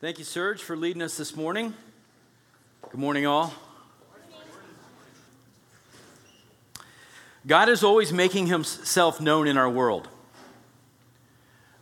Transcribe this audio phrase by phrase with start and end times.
[0.00, 1.74] Thank you, Serge, for leading us this morning.
[2.90, 3.52] Good morning, all.
[7.46, 10.08] God is always making himself known in our world.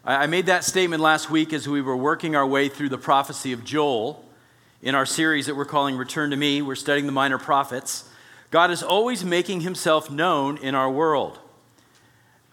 [0.05, 3.53] I made that statement last week as we were working our way through the prophecy
[3.53, 4.25] of Joel
[4.83, 6.61] in our series that we're calling Return to Me.
[6.61, 8.11] We're studying the minor prophets.
[8.51, 11.39] God is always making himself known in our world.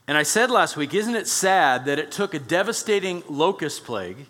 [0.07, 4.27] And I said last week, isn't it sad that it took a devastating locust plague?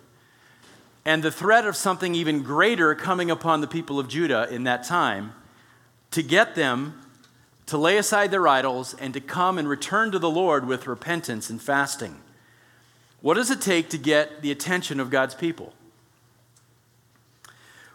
[1.06, 4.82] And the threat of something even greater coming upon the people of Judah in that
[4.82, 5.32] time
[6.10, 7.00] to get them
[7.66, 11.48] to lay aside their idols and to come and return to the Lord with repentance
[11.48, 12.16] and fasting.
[13.20, 15.72] What does it take to get the attention of God's people?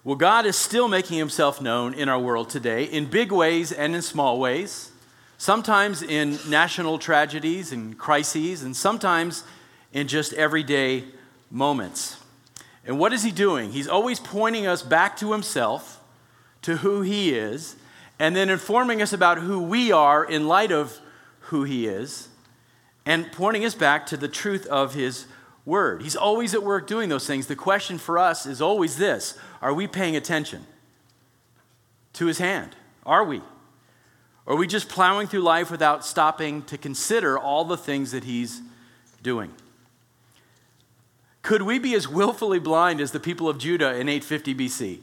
[0.06, 3.94] Well, God is still making himself known in our world today in big ways and
[3.94, 4.90] in small ways,
[5.38, 9.44] sometimes in national tragedies and crises, and sometimes
[9.92, 11.04] in just everyday
[11.52, 12.21] moments.
[12.86, 13.72] And what is he doing?
[13.72, 16.02] He's always pointing us back to himself,
[16.64, 17.76] to who he is,
[18.18, 21.00] and then informing us about who we are in light of
[21.46, 22.30] who he is,
[23.06, 25.26] and pointing us back to the truth of his
[25.66, 26.02] word.
[26.02, 27.48] He's always at work doing those things.
[27.48, 30.66] The question for us is always this Are we paying attention
[32.14, 32.76] to his hand?
[33.06, 33.42] Are we?
[34.46, 38.24] Or are we just plowing through life without stopping to consider all the things that
[38.24, 38.62] he's
[39.22, 39.54] doing?
[41.42, 45.00] Could we be as willfully blind as the people of Judah in 850 BC?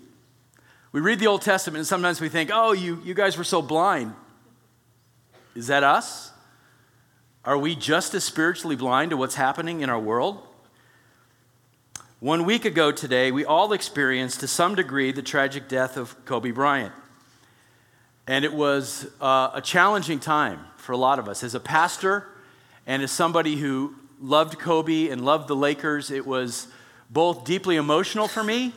[0.93, 3.61] We read the Old Testament and sometimes we think, oh, you, you guys were so
[3.61, 4.15] blind.
[5.55, 6.33] Is that us?
[7.45, 10.47] Are we just as spiritually blind to what's happening in our world?
[12.21, 16.51] One week ago today, we all experienced to some degree the tragic death of Kobe
[16.51, 16.93] Bryant.
[18.27, 21.43] And it was uh, a challenging time for a lot of us.
[21.43, 22.27] As a pastor
[22.87, 26.11] and as somebody who loved Kobe and loved the Lakers.
[26.11, 26.69] It was
[27.11, 28.73] both deeply emotional for me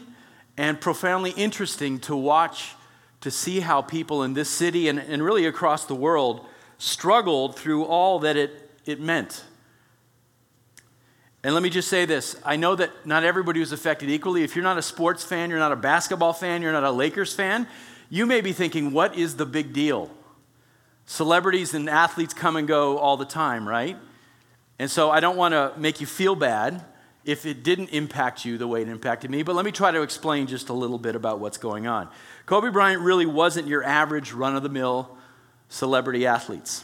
[0.58, 2.76] and profoundly interesting to watch,
[3.22, 6.46] to see how people in this city and, and really across the world
[6.78, 9.44] struggled through all that it, it meant.
[11.44, 14.44] And let me just say this I know that not everybody was affected equally.
[14.44, 17.34] If you're not a sports fan, you're not a basketball fan, you're not a Lakers
[17.34, 17.68] fan,
[18.10, 20.12] you may be thinking, what is the big deal?
[21.06, 23.98] Celebrities and athletes come and go all the time, right?
[24.82, 26.84] And so I don't want to make you feel bad
[27.24, 30.02] if it didn't impact you the way it impacted me, but let me try to
[30.02, 32.10] explain just a little bit about what's going on.
[32.48, 35.16] Kobe Bryant really wasn't your average run of the mill
[35.70, 36.84] celebrity athletes.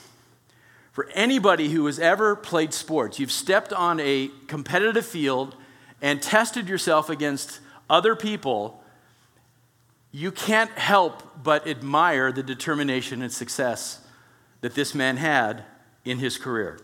[0.91, 5.55] For anybody who has ever played sports, you've stepped on a competitive field
[5.99, 8.83] and tested yourself against other people,
[10.11, 14.01] you can't help but admire the determination and success
[14.61, 15.63] that this man had
[16.05, 16.77] in his career.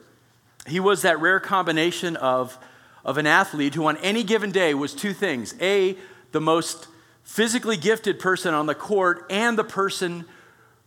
[0.68, 2.58] He was that rare combination of,
[3.04, 5.98] of an athlete who, on any given day, was two things A,
[6.32, 6.88] the most
[7.24, 10.26] physically gifted person on the court, and the person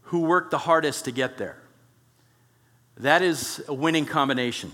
[0.05, 1.57] who worked the hardest to get there.
[2.99, 4.73] That is a winning combination.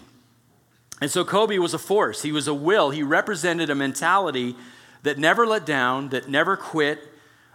[1.00, 4.54] And so Kobe was a force, he was a will, he represented a mentality
[5.02, 7.00] that never let down, that never quit,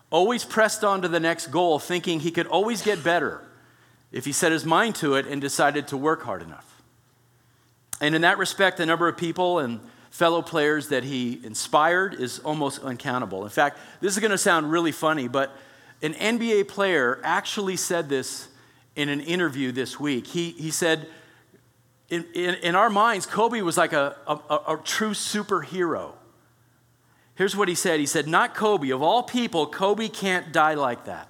[0.09, 3.41] always pressed on to the next goal, thinking he could always get better
[4.11, 6.76] if he set his mind to it and decided to work hard enough.
[7.99, 9.79] And in that respect, the number of people and
[10.11, 13.43] fellow players that he inspired is almost uncountable.
[13.43, 15.55] In fact, this is going to sound really funny, but
[16.01, 18.47] an NBA player actually said this
[18.95, 20.27] in an interview this week.
[20.27, 21.07] He, he said,
[22.09, 26.13] in, in, in our minds, Kobe was like a, a, a true superhero.
[27.35, 28.89] Here's what he said He said, Not Kobe.
[28.89, 31.29] Of all people, Kobe can't die like that.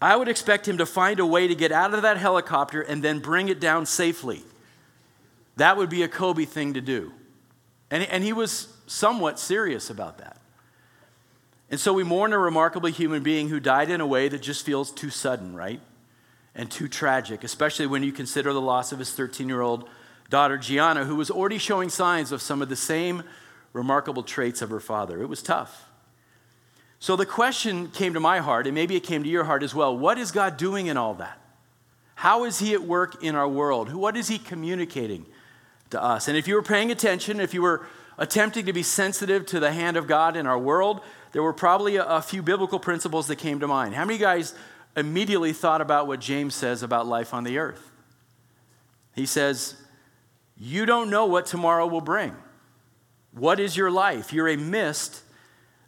[0.00, 3.02] I would expect him to find a way to get out of that helicopter and
[3.02, 4.44] then bring it down safely.
[5.58, 7.12] That would be a Kobe thing to do.
[7.90, 10.40] And, and he was somewhat serious about that.
[11.68, 14.64] And so we mourn a remarkable human being who died in a way that just
[14.64, 15.80] feels too sudden, right?
[16.54, 19.88] And too tragic, especially when you consider the loss of his 13 year old
[20.30, 23.24] daughter, Gianna, who was already showing signs of some of the same
[23.72, 25.20] remarkable traits of her father.
[25.20, 25.88] It was tough.
[27.00, 29.74] So the question came to my heart, and maybe it came to your heart as
[29.74, 31.40] well what is God doing in all that?
[32.14, 33.92] How is He at work in our world?
[33.92, 35.26] What is He communicating
[35.90, 36.28] to us.
[36.28, 37.86] And if you were paying attention, if you were
[38.18, 41.00] attempting to be sensitive to the hand of God in our world,
[41.32, 43.94] there were probably a, a few biblical principles that came to mind.
[43.94, 44.54] How many guys
[44.96, 47.90] immediately thought about what James says about life on the earth?
[49.14, 49.74] He says,
[50.56, 52.34] You don't know what tomorrow will bring.
[53.32, 54.32] What is your life?
[54.32, 55.22] You're a mist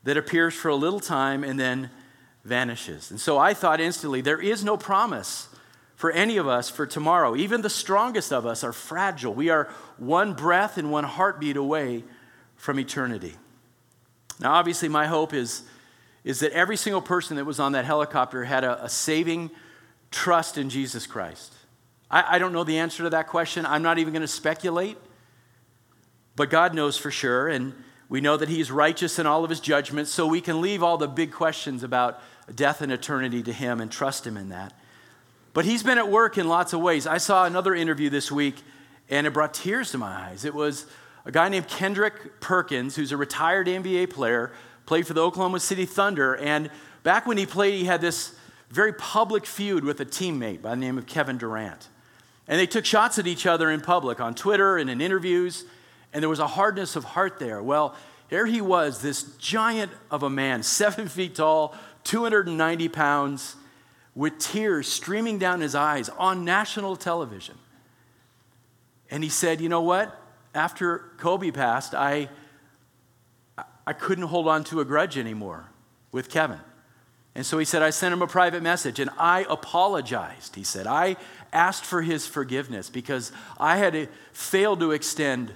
[0.05, 1.91] that appears for a little time and then
[2.44, 3.11] vanishes.
[3.11, 5.49] And so I thought instantly, there is no promise
[6.00, 7.37] for any of us for tomorrow.
[7.37, 9.35] Even the strongest of us are fragile.
[9.35, 9.69] We are
[9.99, 12.05] one breath and one heartbeat away
[12.56, 13.35] from eternity.
[14.41, 15.62] Now, obviously, my hope is,
[16.25, 19.50] is that every single person that was on that helicopter had a, a saving
[20.11, 21.52] trust in Jesus Christ.
[22.11, 23.67] I, I don't know the answer to that question.
[23.67, 24.96] I'm not even going to speculate.
[26.35, 27.75] But God knows for sure, and
[28.08, 30.96] we know that He's righteous in all of His judgments, so we can leave all
[30.96, 32.23] the big questions about
[32.55, 34.73] death and eternity to Him and trust Him in that.
[35.52, 37.06] But He's been at work in lots of ways.
[37.06, 38.56] I saw another interview this week,
[39.08, 40.44] and it brought tears to my eyes.
[40.44, 40.87] It was
[41.25, 44.52] a guy named Kendrick Perkins, who's a retired NBA player,
[44.87, 46.37] played for the Oklahoma City Thunder.
[46.37, 46.70] And
[47.02, 48.35] back when he played, he had this
[48.70, 51.88] very public feud with a teammate by the name of Kevin Durant.
[52.46, 55.64] And they took shots at each other in public on Twitter and in interviews,
[56.12, 57.62] and there was a hardness of heart there.
[57.62, 57.94] Well,
[58.29, 61.75] here he was, this giant of a man, seven feet tall,
[62.05, 63.56] 290 pounds,
[64.14, 67.56] with tears streaming down his eyes on national television.
[69.10, 70.20] And he said, You know what?
[70.54, 72.28] after Kobe passed, I,
[73.86, 75.70] I couldn't hold on to a grudge anymore
[76.12, 76.60] with Kevin.
[77.34, 80.56] And so he said, I sent him a private message and I apologized.
[80.56, 81.16] He said, I
[81.52, 85.52] asked for his forgiveness because I had uh, failed to extend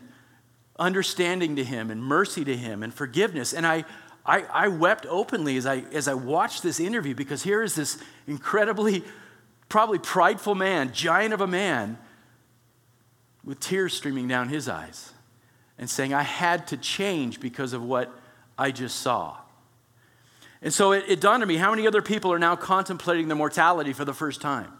[0.78, 3.52] understanding to him and mercy to him and forgiveness.
[3.52, 3.84] And I,
[4.26, 7.99] I, I wept openly as I, as I watched this interview because here is this
[8.26, 9.05] incredibly,
[9.69, 11.99] probably prideful man, giant of a man,
[13.44, 15.12] with tears streaming down his eyes
[15.79, 18.11] and saying, I had to change because of what
[18.56, 19.37] I just saw.
[20.62, 23.37] And so it, it, dawned on me how many other people are now contemplating their
[23.37, 24.73] mortality for the first time?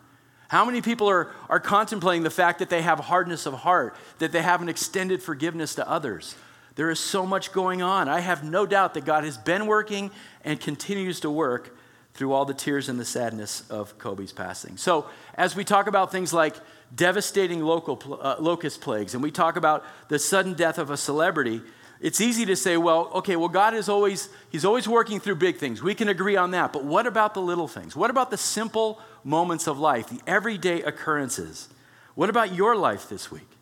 [0.49, 4.32] How many people are, are contemplating the fact that they have hardness of heart, that
[4.32, 6.37] they have an extended forgiveness to others?
[6.76, 8.08] There is so much going on.
[8.08, 10.10] I have no doubt that God has been working
[10.44, 11.76] and continues to work
[12.14, 14.76] through all the tears and the sadness of Kobe's passing.
[14.76, 16.54] So, as we talk about things like
[16.94, 21.60] devastating local, uh, locust plagues and we talk about the sudden death of a celebrity,
[22.00, 25.56] it's easy to say, well, okay, well, God is always, He's always working through big
[25.56, 25.82] things.
[25.82, 26.72] We can agree on that.
[26.72, 27.96] But what about the little things?
[27.96, 31.68] What about the simple moments of life, the everyday occurrences?
[32.14, 33.53] What about your life this week?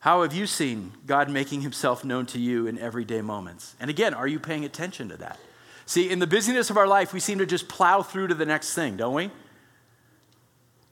[0.00, 3.74] How have you seen God making Himself known to you in everyday moments?
[3.80, 5.38] And again, are you paying attention to that?
[5.86, 8.46] See, in the busyness of our life, we seem to just plow through to the
[8.46, 9.30] next thing, don't we?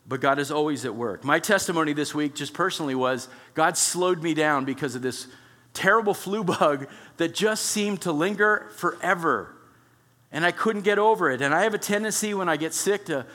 [0.08, 1.22] but God is always at work.
[1.22, 5.26] My testimony this week, just personally, was God slowed me down because of this
[5.74, 6.88] terrible flu bug
[7.18, 9.54] that just seemed to linger forever.
[10.32, 11.42] And I couldn't get over it.
[11.42, 13.26] And I have a tendency when I get sick to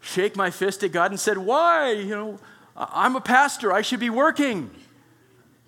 [0.00, 1.92] shake my fist at God and said, Why?
[1.92, 2.38] You know,
[2.76, 3.72] I'm a pastor.
[3.72, 4.70] I should be working.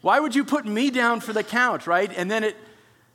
[0.02, 2.12] Why would you put me down for the count, right?
[2.14, 2.56] And then it,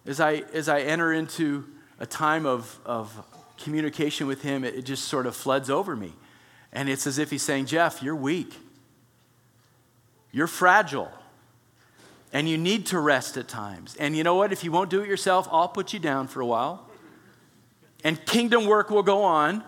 [0.05, 1.65] as I, as I enter into
[1.99, 3.23] a time of, of
[3.57, 6.13] communication with Him, it, just sort of floods over me.
[6.71, 8.53] And it's as if he's saying, Jeff, you're weak.
[10.31, 11.11] You're fragile.
[12.31, 13.95] And you need to rest at times.
[13.97, 14.51] And you know what?
[14.51, 16.87] If you won't do it yourself, I'll put you down for a while.
[18.03, 19.63] And kingdom work will go on.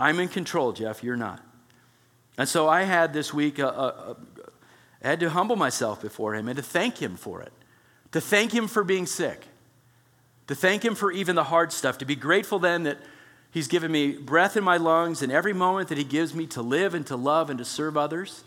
[0.00, 1.02] I'm in control, Jeff.
[1.02, 1.42] You're not.
[2.38, 4.16] And so I had this week, a, a, a,
[5.02, 7.52] I had to humble myself before him and to thank him for it.
[8.12, 9.46] To thank him for being sick.
[10.48, 11.98] To thank him for even the hard stuff.
[11.98, 12.98] To be grateful then that
[13.50, 16.62] He's given me breath in my lungs and every moment that He gives me to
[16.62, 18.44] live and to love and to serve others.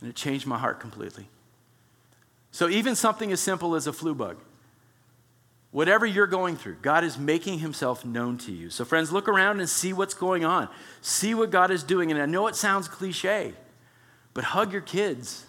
[0.00, 1.28] And it changed my heart completely.
[2.50, 4.38] So, even something as simple as a flu bug,
[5.70, 8.70] whatever you're going through, God is making Himself known to you.
[8.70, 10.68] So, friends, look around and see what's going on.
[11.02, 12.10] See what God is doing.
[12.10, 13.52] And I know it sounds cliche,
[14.32, 15.44] but hug your kids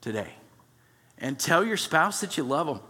[0.00, 0.34] today
[1.18, 2.80] and tell your spouse that you love them.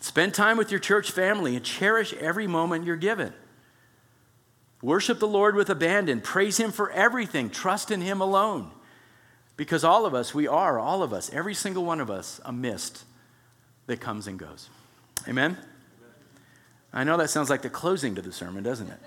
[0.00, 3.32] Spend time with your church family and cherish every moment you're given.
[4.82, 6.20] Worship the Lord with abandon.
[6.20, 7.48] Praise Him for everything.
[7.48, 8.70] Trust in Him alone.
[9.56, 12.52] Because all of us, we are, all of us, every single one of us, a
[12.52, 13.04] mist
[13.86, 14.68] that comes and goes.
[15.26, 15.56] Amen?
[16.92, 18.98] I know that sounds like the closing to the sermon, doesn't it?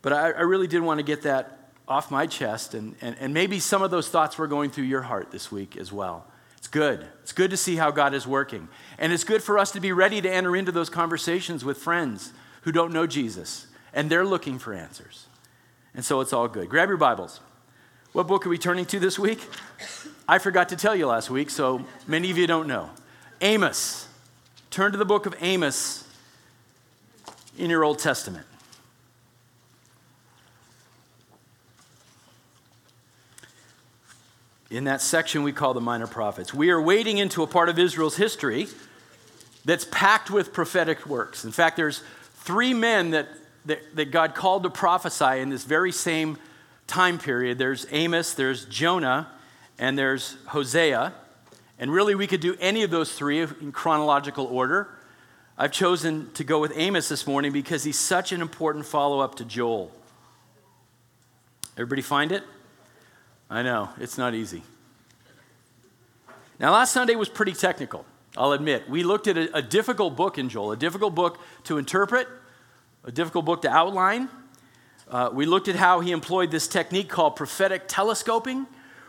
[0.00, 3.34] But I, I really did want to get that off my chest, and, and, and
[3.34, 6.26] maybe some of those thoughts were going through your heart this week as well.
[6.56, 7.04] It's good.
[7.22, 8.68] It's good to see how God is working.
[8.98, 12.32] And it's good for us to be ready to enter into those conversations with friends
[12.62, 15.26] who don't know Jesus and they're looking for answers.
[15.94, 16.68] And so it's all good.
[16.68, 17.40] Grab your Bibles.
[18.12, 19.40] What book are we turning to this week?
[20.28, 22.90] I forgot to tell you last week, so many of you don't know.
[23.40, 24.06] Amos.
[24.70, 26.08] Turn to the book of Amos
[27.58, 28.46] in your Old Testament.
[34.72, 36.54] In that section we call the Minor Prophets.
[36.54, 38.68] We are wading into a part of Israel's history
[39.66, 41.44] that's packed with prophetic works.
[41.44, 42.02] In fact, there's
[42.36, 43.28] three men that
[43.66, 46.38] that, that God called to prophesy in this very same
[46.86, 47.58] time period.
[47.58, 49.28] There's Amos, there's Jonah,
[49.78, 51.12] and there's Hosea.
[51.78, 54.88] And really, we could do any of those three in chronological order.
[55.58, 59.34] I've chosen to go with Amos this morning because he's such an important follow up
[59.34, 59.92] to Joel.
[61.76, 62.42] Everybody find it?
[63.52, 64.62] I know, it's not easy.
[66.58, 68.88] Now, last Sunday was pretty technical, I'll admit.
[68.88, 72.28] We looked at a, a difficult book in Joel, a difficult book to interpret,
[73.04, 74.30] a difficult book to outline.
[75.06, 78.66] Uh, we looked at how he employed this technique called prophetic telescoping,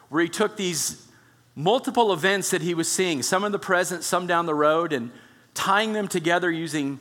[0.10, 1.08] where he took these
[1.56, 5.10] multiple events that he was seeing, some in the present, some down the road, and
[5.54, 7.00] tying them together using,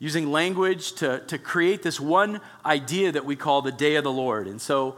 [0.00, 4.10] using language to, to create this one idea that we call the day of the
[4.10, 4.48] Lord.
[4.48, 4.96] And so,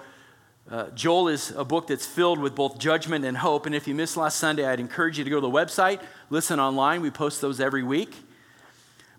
[0.70, 3.66] uh, Joel is a book that's filled with both judgment and hope.
[3.66, 6.00] And if you missed last Sunday, I'd encourage you to go to the website,
[6.30, 7.00] listen online.
[7.00, 8.14] We post those every week.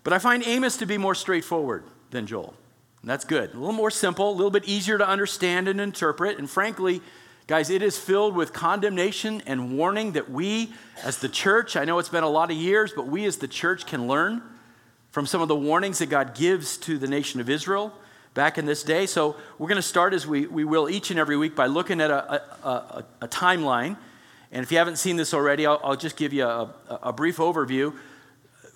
[0.02, 2.54] But I find Amos to be more straightforward than Joel.
[3.02, 3.50] And that's good.
[3.54, 6.38] A little more simple, a little bit easier to understand and interpret.
[6.38, 7.02] And frankly,
[7.46, 10.72] guys, it is filled with condemnation and warning that we
[11.02, 13.48] as the church, I know it's been a lot of years, but we as the
[13.48, 14.42] church can learn
[15.10, 17.92] from some of the warnings that God gives to the nation of Israel
[18.34, 19.06] back in this day.
[19.06, 22.00] So we're going to start as we, we will each and every week by looking
[22.00, 23.96] at a, a, a, a timeline.
[24.52, 27.38] And if you haven't seen this already, I'll, I'll just give you a, a brief
[27.38, 27.94] overview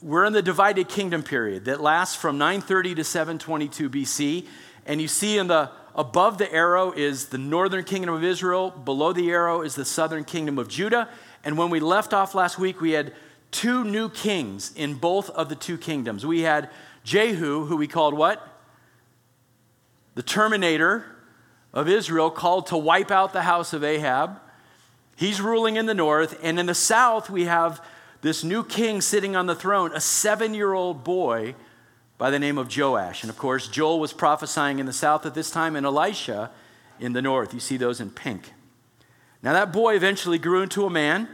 [0.02, 4.46] we're in the divided kingdom period that lasts from 930 to 722 BC.
[4.86, 9.12] And you see in the above the arrow is the northern kingdom of Israel, below
[9.12, 11.08] the arrow is the southern kingdom of Judah.
[11.44, 13.12] And when we left off last week, we had
[13.50, 16.24] two new kings in both of the two kingdoms.
[16.24, 16.70] We had
[17.02, 18.57] Jehu, who we called what?
[20.18, 21.04] The terminator
[21.72, 24.40] of Israel, called to wipe out the house of Ahab.
[25.14, 26.36] He's ruling in the north.
[26.42, 27.80] And in the south, we have
[28.20, 31.54] this new king sitting on the throne, a seven year old boy
[32.18, 33.22] by the name of Joash.
[33.22, 36.50] And of course, Joel was prophesying in the south at this time, and Elisha
[36.98, 37.54] in the north.
[37.54, 38.52] You see those in pink.
[39.40, 41.28] Now, that boy eventually grew into a man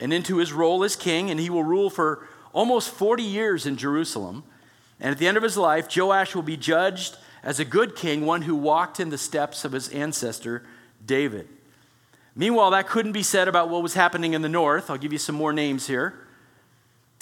[0.00, 3.76] and into his role as king, and he will rule for almost 40 years in
[3.76, 4.42] Jerusalem.
[4.98, 8.26] And at the end of his life, Joash will be judged as a good king,
[8.26, 10.64] one who walked in the steps of his ancestor,
[11.04, 11.48] David.
[12.34, 14.90] Meanwhile, that couldn't be said about what was happening in the north.
[14.90, 16.14] I'll give you some more names here.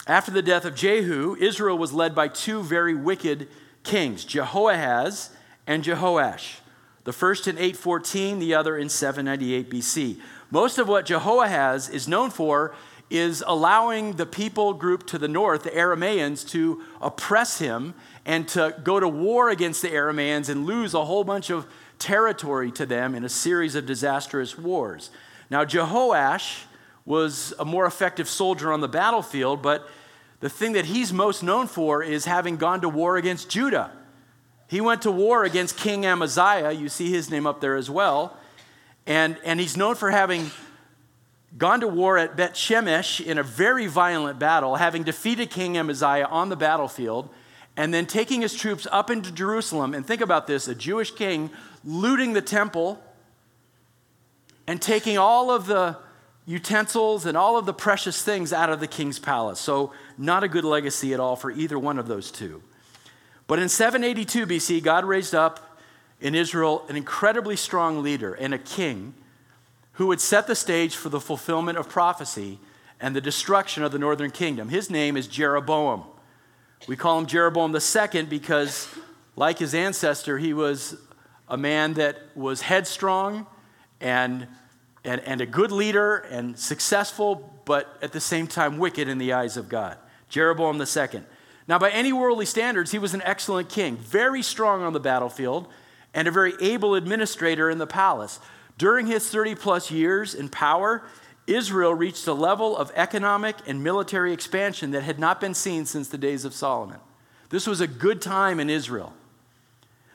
[0.07, 3.49] After the death of Jehu, Israel was led by two very wicked
[3.83, 5.31] kings, Jehoahaz
[5.67, 6.61] and Jehoash.
[7.05, 10.21] The first in 814, the other in 798 BC.
[10.51, 12.75] Most of what Jehoahaz is known for
[13.11, 17.95] is allowing the people group to the north, the Aramaeans, to oppress him
[18.27, 21.65] and to go to war against the Aramaeans and lose a whole bunch of
[21.99, 25.11] territory to them in a series of disastrous wars.
[25.49, 26.65] Now, Jehoash
[27.05, 29.89] was a more effective soldier on the battlefield, but
[30.41, 33.93] the thing that he's most known for is having gone to war against Judah.
[34.67, 36.73] He went to war against King Amaziah.
[36.73, 38.37] You see his name up there as well.
[39.07, 40.51] And, and he's known for having
[41.57, 46.27] gone to war at Bet Shemesh in a very violent battle, having defeated King Amaziah
[46.27, 47.31] on the battlefield,
[47.77, 49.95] and then taking his troops up into Jerusalem.
[49.95, 51.51] And think about this a Jewish king
[51.85, 53.03] looting the temple
[54.67, 55.97] and taking all of the
[56.47, 59.61] utensils and all of the precious things out of the king's palace.
[59.61, 62.63] So, not a good legacy at all for either one of those two.
[63.47, 65.79] But in 782 BC, God raised up
[66.21, 69.15] in Israel an incredibly strong leader and a king
[69.93, 72.59] who would set the stage for the fulfillment of prophecy
[73.01, 74.69] and the destruction of the northern kingdom.
[74.69, 76.05] His name is Jeroboam.
[76.89, 78.89] We call him Jeroboam second because,
[79.35, 80.97] like his ancestor, he was
[81.49, 83.47] a man that was headstrong
[84.01, 84.47] and,
[85.05, 89.33] and, and a good leader and successful, but at the same time wicked in the
[89.33, 89.99] eyes of God.
[90.29, 91.23] Jeroboam II.
[91.69, 95.69] Now, by any worldly standards, he was an excellent king, very strong on the battlefield,
[96.15, 98.39] and a very able administrator in the palace.
[98.79, 101.03] During his 30 plus years in power,
[101.47, 106.09] Israel reached a level of economic and military expansion that had not been seen since
[106.09, 106.99] the days of Solomon.
[107.51, 109.15] This was a good time in Israel.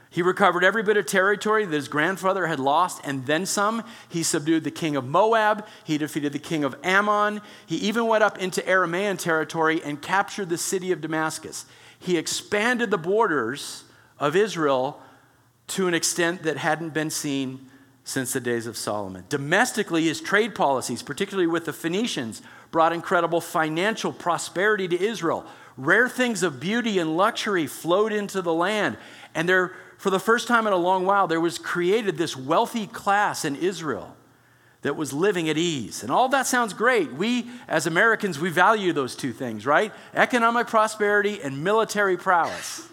[0.09, 3.81] He recovered every bit of territory that his grandfather had lost and then some.
[4.09, 5.65] He subdued the king of Moab.
[5.85, 7.39] He defeated the king of Ammon.
[7.65, 11.65] He even went up into Aramaean territory and captured the city of Damascus.
[11.97, 13.85] He expanded the borders
[14.19, 14.99] of Israel
[15.67, 17.70] to an extent that hadn't been seen
[18.03, 19.25] since the days of Solomon.
[19.29, 22.41] Domestically, his trade policies, particularly with the Phoenicians,
[22.71, 25.45] brought incredible financial prosperity to Israel.
[25.77, 28.97] Rare things of beauty and luxury flowed into the land,
[29.33, 32.87] and there for the first time in a long while, there was created this wealthy
[32.87, 34.15] class in Israel
[34.81, 36.01] that was living at ease.
[36.01, 37.13] And all that sounds great.
[37.13, 39.93] We, as Americans, we value those two things, right?
[40.15, 42.87] Economic prosperity and military prowess.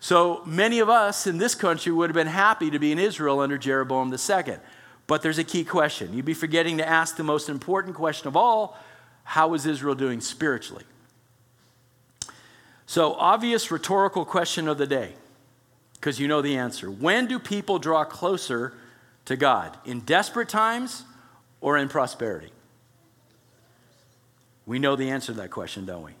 [0.00, 3.40] So many of us in this country would have been happy to be in Israel
[3.40, 4.56] under Jeroboam II.
[5.06, 6.14] But there's a key question.
[6.14, 8.78] You'd be forgetting to ask the most important question of all
[9.24, 10.84] how is Israel doing spiritually?
[12.86, 15.14] So, obvious rhetorical question of the day,
[15.94, 16.90] because you know the answer.
[16.90, 18.72] When do people draw closer
[19.26, 19.76] to God?
[19.84, 21.04] In desperate times
[21.60, 22.50] or in prosperity?
[24.66, 26.12] We know the answer to that question, don't we?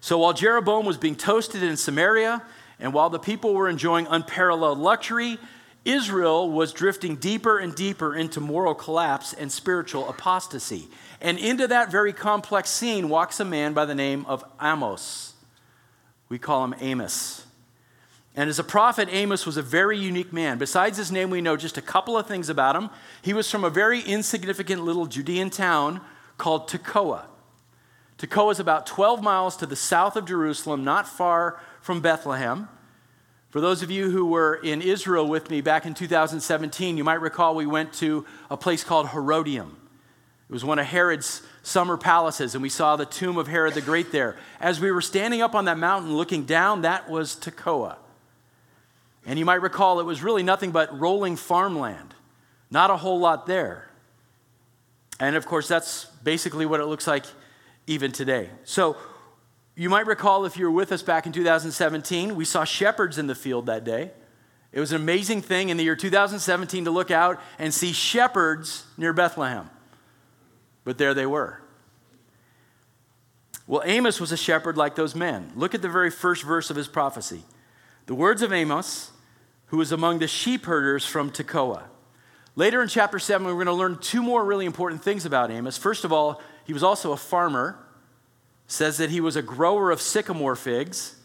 [0.00, 2.42] So while Jeroboam was being toasted in Samaria,
[2.80, 5.38] and while the people were enjoying unparalleled luxury,
[5.84, 10.88] Israel was drifting deeper and deeper into moral collapse and spiritual apostasy.
[11.20, 15.34] And into that very complex scene walks a man by the name of Amos.
[16.28, 17.46] We call him Amos.
[18.36, 20.58] And as a prophet, Amos was a very unique man.
[20.58, 22.90] Besides his name, we know just a couple of things about him.
[23.20, 26.00] He was from a very insignificant little Judean town
[26.36, 27.24] called Tekoa.
[28.18, 32.68] Tekoa is about 12 miles to the south of Jerusalem, not far from Bethlehem.
[33.48, 37.22] For those of you who were in Israel with me back in 2017, you might
[37.22, 39.74] recall we went to a place called Herodium.
[40.50, 43.80] It was one of Herod's summer palaces, and we saw the tomb of Herod the
[43.80, 44.36] Great there.
[44.60, 47.96] As we were standing up on that mountain looking down, that was Tekoa.
[49.24, 52.14] And you might recall it was really nothing but rolling farmland,
[52.70, 53.88] not a whole lot there.
[55.18, 57.24] And of course, that's basically what it looks like
[57.86, 58.50] even today.
[58.64, 58.98] So
[59.78, 63.28] you might recall if you were with us back in 2017, we saw shepherds in
[63.28, 64.10] the field that day.
[64.72, 68.84] It was an amazing thing in the year 2017 to look out and see shepherds
[68.96, 69.70] near Bethlehem.
[70.82, 71.60] But there they were.
[73.68, 75.52] Well, Amos was a shepherd like those men.
[75.54, 77.44] Look at the very first verse of his prophecy.
[78.06, 79.12] The words of Amos,
[79.66, 81.84] who was among the sheep herders from Tekoa.
[82.56, 85.78] Later in chapter 7, we're going to learn two more really important things about Amos.
[85.78, 87.78] First of all, he was also a farmer,
[88.68, 91.16] says that he was a grower of sycamore figs.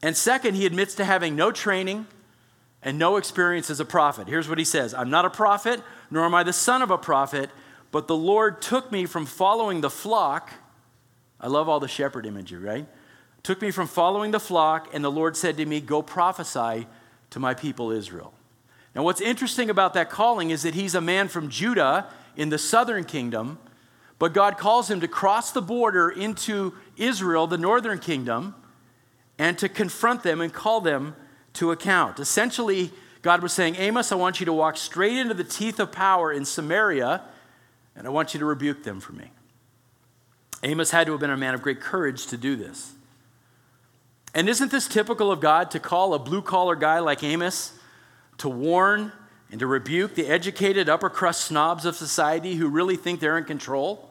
[0.00, 2.06] And second, he admits to having no training
[2.82, 4.28] and no experience as a prophet.
[4.28, 6.96] Here's what he says I'm not a prophet, nor am I the son of a
[6.96, 7.50] prophet,
[7.90, 10.50] but the Lord took me from following the flock.
[11.40, 12.86] I love all the shepherd imagery, right?
[13.42, 16.86] Took me from following the flock, and the Lord said to me, Go prophesy
[17.30, 18.32] to my people Israel.
[18.94, 22.58] Now, what's interesting about that calling is that he's a man from Judah in the
[22.58, 23.58] southern kingdom,
[24.18, 28.54] but God calls him to cross the border into Israel, the northern kingdom,
[29.38, 31.14] and to confront them and call them
[31.54, 32.18] to account.
[32.18, 32.90] Essentially,
[33.22, 36.32] God was saying, Amos, I want you to walk straight into the teeth of power
[36.32, 37.22] in Samaria
[37.98, 39.32] and I want you to rebuke them for me.
[40.62, 42.92] Amos had to have been a man of great courage to do this.
[44.34, 47.72] And isn't this typical of God to call a blue collar guy like Amos
[48.38, 49.12] to warn
[49.50, 53.44] and to rebuke the educated upper crust snobs of society who really think they're in
[53.44, 54.07] control?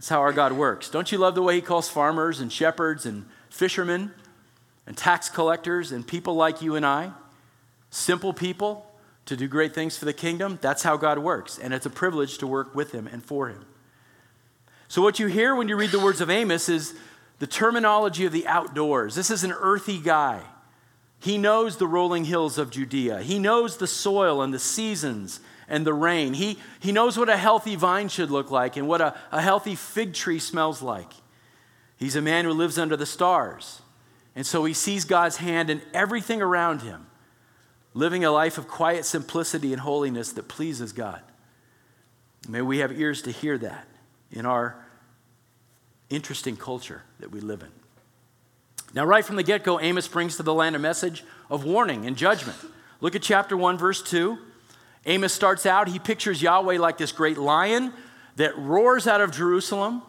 [0.00, 0.88] That's how our God works.
[0.88, 4.12] Don't you love the way he calls farmers and shepherds and fishermen
[4.86, 7.12] and tax collectors and people like you and I,
[7.90, 8.90] simple people,
[9.26, 10.58] to do great things for the kingdom.
[10.62, 13.66] That's how God works, and it's a privilege to work with Him and for Him.
[14.88, 16.94] So, what you hear when you read the words of Amos is
[17.38, 19.14] the terminology of the outdoors.
[19.14, 20.40] This is an earthy guy.
[21.18, 25.86] He knows the rolling hills of Judea, he knows the soil and the seasons and
[25.86, 26.34] the rain.
[26.34, 29.74] He, he knows what a healthy vine should look like and what a, a healthy
[29.74, 31.12] fig tree smells like.
[31.96, 33.80] He's a man who lives under the stars.
[34.34, 37.06] And so he sees God's hand in everything around him
[37.94, 41.22] living a life of quiet simplicity and holiness that pleases God.
[42.48, 43.86] May we have ears to hear that
[44.30, 44.84] in our
[46.08, 47.68] interesting culture that we live in.
[48.92, 52.06] Now, right from the get go, Amos brings to the land a message of warning
[52.06, 52.58] and judgment.
[53.00, 54.38] Look at chapter 1, verse 2.
[55.06, 57.92] Amos starts out, he pictures Yahweh like this great lion
[58.36, 60.02] that roars out of Jerusalem,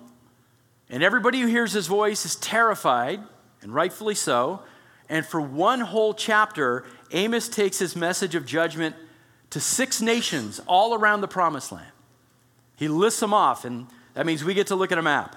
[0.89, 3.21] and everybody who hears his voice is terrified,
[3.61, 4.61] and rightfully so.
[5.07, 8.95] And for one whole chapter, Amos takes his message of judgment
[9.49, 11.91] to six nations all around the promised land.
[12.75, 15.35] He lists them off, and that means we get to look at a map.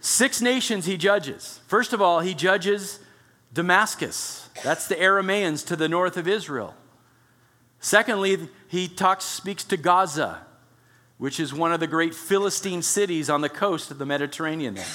[0.00, 1.60] Six nations he judges.
[1.66, 2.98] First of all, he judges
[3.52, 4.48] Damascus.
[4.62, 6.74] That's the Aramaeans to the north of Israel.
[7.82, 10.46] Secondly, he talks, speaks to Gaza,
[11.18, 14.86] which is one of the great Philistine cities on the coast of the Mediterranean there.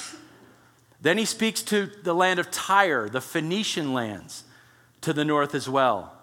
[1.02, 4.46] Then he speaks to the land of Tyre, the Phoenician lands
[5.02, 6.14] to the north as well.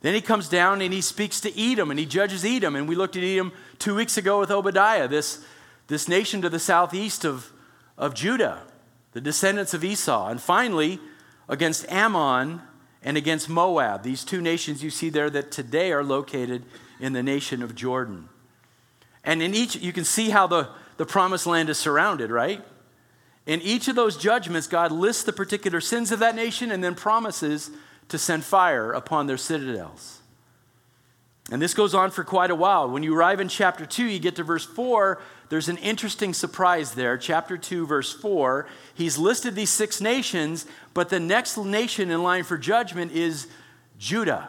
[0.00, 2.76] Then he comes down and he speaks to Edom and he judges Edom.
[2.76, 5.44] And we looked at Edom two weeks ago with Obadiah, this,
[5.88, 7.50] this nation to the southeast of,
[7.98, 8.62] of Judah,
[9.12, 10.28] the descendants of Esau.
[10.28, 11.00] And finally,
[11.48, 12.62] against Ammon
[13.04, 16.64] and against Moab, these two nations you see there that today are located
[17.00, 18.28] in the nation of Jordan.
[19.24, 22.62] And in each, you can see how the, the promised land is surrounded, right?
[23.46, 26.94] In each of those judgments, God lists the particular sins of that nation and then
[26.94, 27.70] promises
[28.08, 30.20] to send fire upon their citadels.
[31.50, 32.88] And this goes on for quite a while.
[32.88, 35.20] When you arrive in chapter 2, you get to verse 4,
[35.52, 37.18] there's an interesting surprise there.
[37.18, 42.42] Chapter 2, verse 4, he's listed these six nations, but the next nation in line
[42.42, 43.48] for judgment is
[43.98, 44.48] Judah.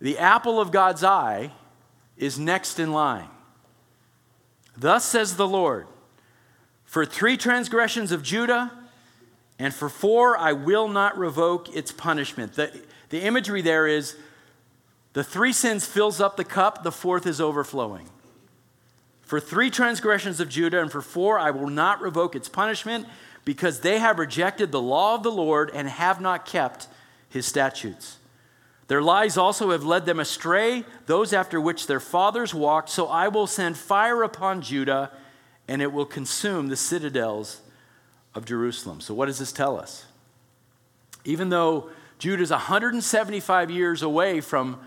[0.00, 1.50] The apple of God's eye
[2.16, 3.26] is next in line.
[4.76, 5.88] Thus says the Lord
[6.84, 8.70] For three transgressions of Judah,
[9.58, 12.52] and for four I will not revoke its punishment.
[12.52, 12.70] The,
[13.08, 14.16] the imagery there is
[15.12, 18.08] the three sins fills up the cup, the fourth is overflowing.
[19.28, 23.06] For three transgressions of Judah and for four I will not revoke its punishment,
[23.44, 26.88] because they have rejected the law of the Lord and have not kept
[27.28, 28.16] his statutes.
[28.86, 32.88] Their lies also have led them astray, those after which their fathers walked.
[32.88, 35.10] So I will send fire upon Judah,
[35.68, 37.60] and it will consume the citadels
[38.34, 39.02] of Jerusalem.
[39.02, 40.06] So, what does this tell us?
[41.26, 44.80] Even though Judah is 175 years away from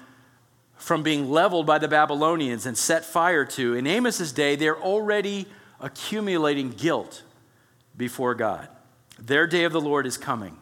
[0.82, 5.46] from being leveled by the Babylonians and set fire to, in Amos's day, they're already
[5.80, 7.22] accumulating guilt
[7.96, 8.68] before God.
[9.20, 10.58] Their day of the Lord is coming.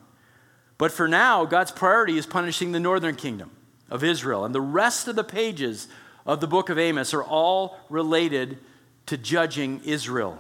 [0.78, 3.52] But for now, God's priority is punishing the northern kingdom
[3.90, 4.44] of Israel.
[4.44, 5.88] And the rest of the pages
[6.26, 8.58] of the book of Amos are all related
[9.06, 10.38] to judging Israel.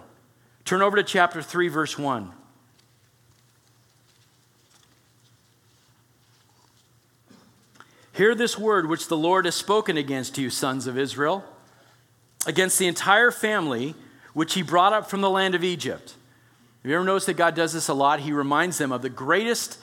[0.66, 2.34] Turn over to chapter 3, verse 1.
[8.20, 11.42] Hear this word which the Lord has spoken against you, sons of Israel,
[12.46, 13.96] against the entire family
[14.34, 16.16] which he brought up from the land of Egypt.
[16.84, 18.20] Have you ever noticed that God does this a lot?
[18.20, 19.80] He reminds them of the greatest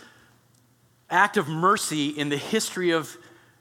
[1.09, 3.17] act of mercy in the history of,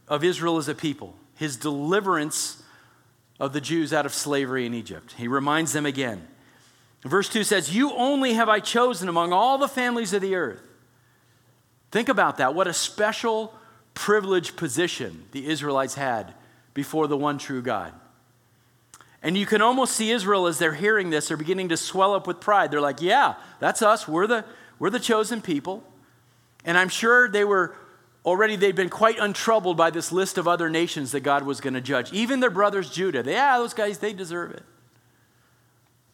[0.09, 2.61] of Israel as a people, his deliverance
[3.39, 5.13] of the Jews out of slavery in Egypt.
[5.17, 6.27] He reminds them again.
[7.01, 10.67] Verse 2 says, You only have I chosen among all the families of the earth.
[11.91, 12.53] Think about that.
[12.53, 13.53] What a special
[13.95, 16.36] privileged position the Israelites had
[16.75, 17.93] before the one true God.
[19.23, 22.27] And you can almost see Israel as they're hearing this, they're beginning to swell up
[22.27, 22.69] with pride.
[22.69, 24.08] They're like, yeah, that's us.
[24.08, 24.45] We're the,
[24.77, 25.84] we're the chosen people.
[26.63, 27.75] And I'm sure they were
[28.23, 31.73] already, they'd been quite untroubled by this list of other nations that God was going
[31.73, 32.13] to judge.
[32.13, 33.23] Even their brothers, Judah.
[33.23, 34.63] They, yeah, those guys, they deserve it.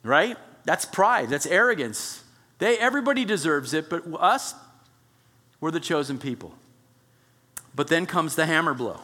[0.03, 0.37] Right?
[0.63, 1.29] That's pride.
[1.29, 2.23] That's arrogance.
[2.59, 4.53] They, everybody deserves it, but us,
[5.59, 6.53] we're the chosen people.
[7.73, 8.99] But then comes the hammer blow.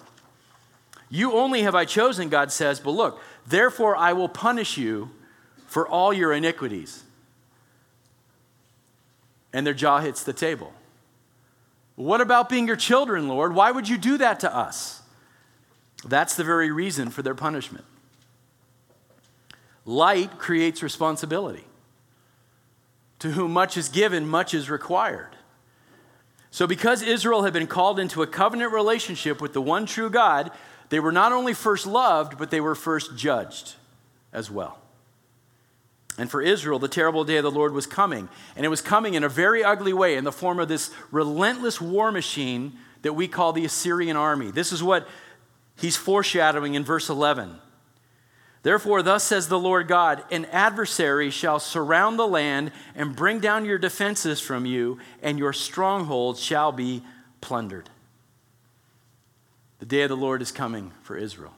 [1.10, 5.10] You only have I chosen, God says, but look, therefore I will punish you
[5.68, 7.04] for all your iniquities.
[9.54, 10.74] And their jaw hits the table.
[11.96, 13.56] What about being your children, Lord?
[13.56, 15.02] Why would you do that to us?
[16.06, 17.86] That's the very reason for their punishment.
[19.86, 21.64] Light creates responsibility.
[23.20, 25.37] To whom much is given, much is required.
[26.52, 30.52] So, because Israel had been called into a covenant relationship with the one true God,
[30.90, 33.76] they were not only first loved, but they were first judged
[34.32, 34.80] as well.
[36.18, 38.28] And for Israel, the terrible day of the Lord was coming.
[38.56, 41.80] And it was coming in a very ugly way in the form of this relentless
[41.80, 44.50] war machine that we call the Assyrian army.
[44.50, 45.08] This is what
[45.78, 47.60] he's foreshadowing in verse 11.
[48.64, 53.66] Therefore, thus says the Lord God an adversary shall surround the land and bring down
[53.66, 57.04] your defenses from you, and your strongholds shall be
[57.40, 57.90] plundered.
[59.80, 61.54] The day of the Lord is coming for Israel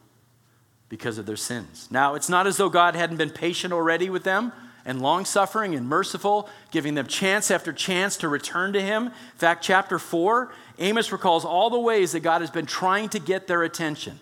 [0.88, 1.88] because of their sins.
[1.90, 4.52] Now, it's not as though God hadn't been patient already with them
[4.84, 9.06] and long suffering and merciful, giving them chance after chance to return to Him.
[9.06, 13.18] In fact, chapter 4, Amos recalls all the ways that God has been trying to
[13.18, 14.18] get their attention.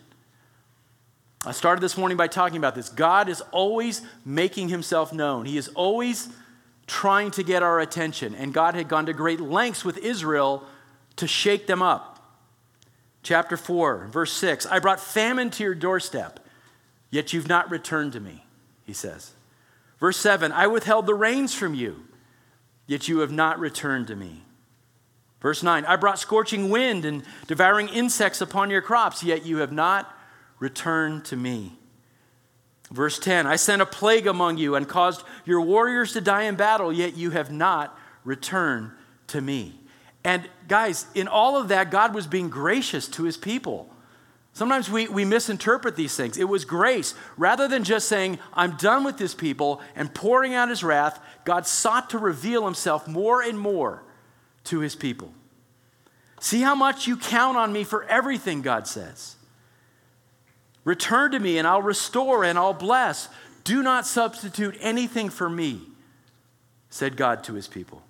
[1.47, 2.89] I started this morning by talking about this.
[2.89, 6.29] God is always making himself known, He is always
[6.87, 8.35] trying to get our attention.
[8.35, 10.65] And God had gone to great lengths with Israel
[11.17, 12.15] to shake them up.
[13.23, 16.41] Chapter 4, verse 6 I brought famine to your doorstep,
[17.11, 18.45] yet you've not returned to me,
[18.85, 19.33] he says.
[20.01, 22.05] Verse 7 I withheld the rains from you,
[22.87, 24.45] yet you have not returned to me.
[25.41, 29.73] Verse 9 I brought scorching wind and devouring insects upon your crops, yet you have
[29.73, 30.18] not
[30.59, 31.79] Return to me.
[32.91, 36.57] Verse 10 I sent a plague among you and caused your warriors to die in
[36.57, 38.93] battle, yet you have not returned
[39.29, 39.79] to me.
[40.25, 43.89] And guys, in all of that, God was being gracious to his people.
[44.53, 46.37] Sometimes we, we misinterpret these things.
[46.37, 47.15] It was grace.
[47.37, 51.65] Rather than just saying, I'm done with this people and pouring out his wrath, God
[51.67, 54.03] sought to reveal himself more and more
[54.65, 55.33] to his people.
[56.41, 59.37] See how much you count on me for everything, God says.
[60.89, 63.29] Return to me, and I'll restore and I'll bless.
[63.63, 65.83] Do not substitute anything for me,
[66.89, 68.03] said God to his people.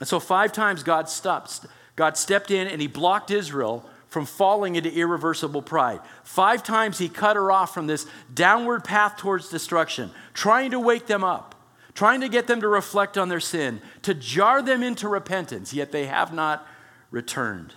[0.00, 4.76] And so, five times God stopped, God stepped in and he blocked Israel from falling
[4.76, 6.00] into irreversible pride.
[6.22, 11.06] Five times he cut her off from this downward path towards destruction, trying to wake
[11.06, 11.54] them up,
[11.92, 15.92] trying to get them to reflect on their sin, to jar them into repentance, yet
[15.92, 16.66] they have not
[17.10, 17.74] returned.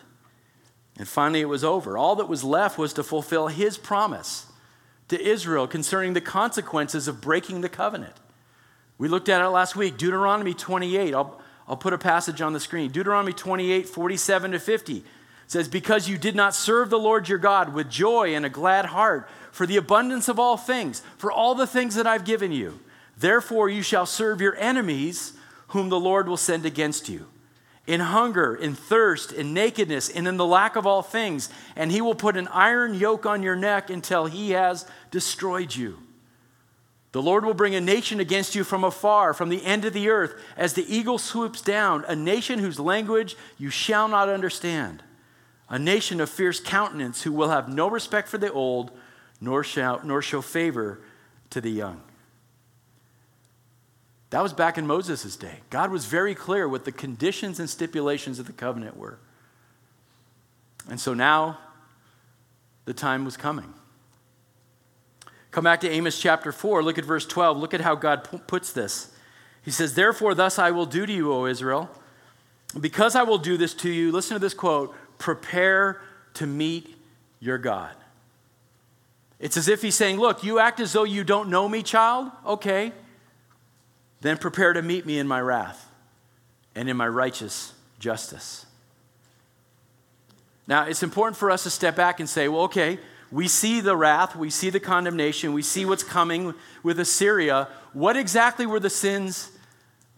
[0.98, 1.98] And finally, it was over.
[1.98, 4.48] All that was left was to fulfill his promise
[5.10, 8.16] to Israel concerning the consequences of breaking the covenant.
[8.98, 11.14] We looked at it last week, Deuteronomy 28.
[11.14, 12.92] I'll, I'll put a passage on the screen.
[12.92, 15.04] Deuteronomy 28, 47 to 50
[15.46, 18.86] says, Because you did not serve the Lord your God with joy and a glad
[18.86, 22.80] heart for the abundance of all things, for all the things that I've given you,
[23.18, 25.34] therefore you shall serve your enemies,
[25.70, 27.28] whom the Lord will send against you.
[27.88, 32.02] In hunger, in thirst, in nakedness, and in the lack of all things, and he
[32.02, 35.98] will put an iron yoke on your neck until he has destroyed you.
[37.14, 40.10] The Lord will bring a nation against you from afar, from the end of the
[40.10, 45.02] earth, as the eagle swoops down, a nation whose language you shall not understand
[45.70, 48.92] a nation of fierce countenance who will have no respect for the old,
[49.42, 51.02] nor, shall, nor show favor
[51.50, 52.02] to the young.
[54.30, 55.60] That was back in Moses' day.
[55.70, 59.20] God was very clear what the conditions and stipulations of the covenant were.
[60.90, 61.60] And so now
[62.86, 63.74] the time was coming.
[65.52, 67.58] Come back to Amos chapter 4, look at verse 12.
[67.58, 69.14] Look at how God puts this.
[69.64, 71.90] He says, Therefore, thus I will do to you, O Israel.
[72.80, 76.00] Because I will do this to you, listen to this quote prepare
[76.36, 76.96] to meet
[77.40, 77.96] your God.
[79.40, 82.32] It's as if he's saying, Look, you act as though you don't know me, child?
[82.46, 82.92] Okay.
[84.22, 85.90] Then prepare to meet me in my wrath
[86.76, 88.66] and in my righteous justice.
[90.68, 93.00] Now, it's important for us to step back and say, well, okay,
[93.32, 96.54] we see the wrath, we see the condemnation, we see what's coming
[96.84, 97.68] with Assyria.
[97.94, 99.52] What exactly were the sins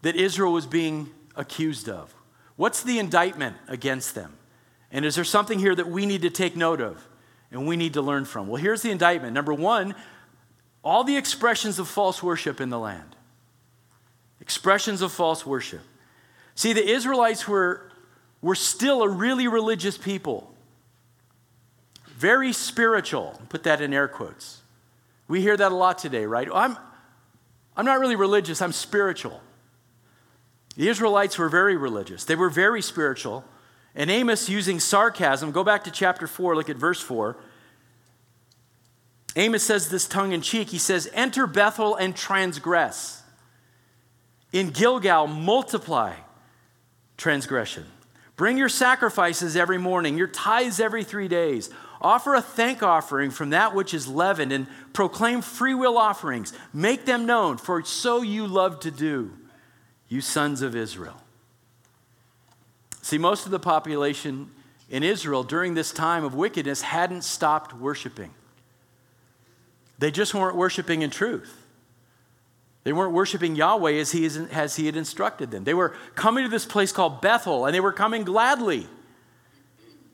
[0.02, 2.14] that Israel was being accused of?
[2.56, 4.34] What's the indictment against them?
[4.92, 7.08] And is there something here that we need to take note of
[7.52, 8.48] and we need to learn from?
[8.48, 9.34] Well, here's the indictment.
[9.34, 9.96] Number one,
[10.84, 13.09] all the expressions of false worship in the land.
[14.42, 15.82] Expressions of false worship.
[16.56, 17.92] See, the Israelites were,
[18.42, 20.54] were still a really religious people,
[22.08, 23.42] very spiritual.
[23.50, 24.62] Put that in air quotes.
[25.28, 26.48] We hear that a lot today, right?
[26.54, 26.78] I'm,
[27.78, 29.42] I'm not really religious, I'm spiritual.
[30.76, 33.46] The Israelites were very religious, they were very spiritual.
[33.96, 37.36] And Amos, using sarcasm, go back to chapter 4, look at verse 4.
[39.36, 40.70] Amos says this tongue in cheek.
[40.70, 43.19] He says, Enter Bethel and transgress.
[44.52, 46.16] In Gilgal, multiply
[47.18, 47.86] transgression.
[48.36, 51.70] Bring your sacrifices every morning, your tithes every three days.
[52.02, 56.54] Offer a thank offering from that which is leavened, and proclaim freewill offerings.
[56.74, 59.34] Make them known, for so you love to do,
[60.08, 61.22] you sons of Israel.
[63.02, 64.50] See, most of the population
[64.90, 68.34] in Israel during this time of wickedness hadn't stopped worshiping.
[70.00, 71.59] They just weren't worshiping in truth.
[72.90, 75.64] They weren't worshiping Yahweh as he, as he had instructed them.
[75.64, 78.88] They were coming to this place called Bethel, and they were coming gladly.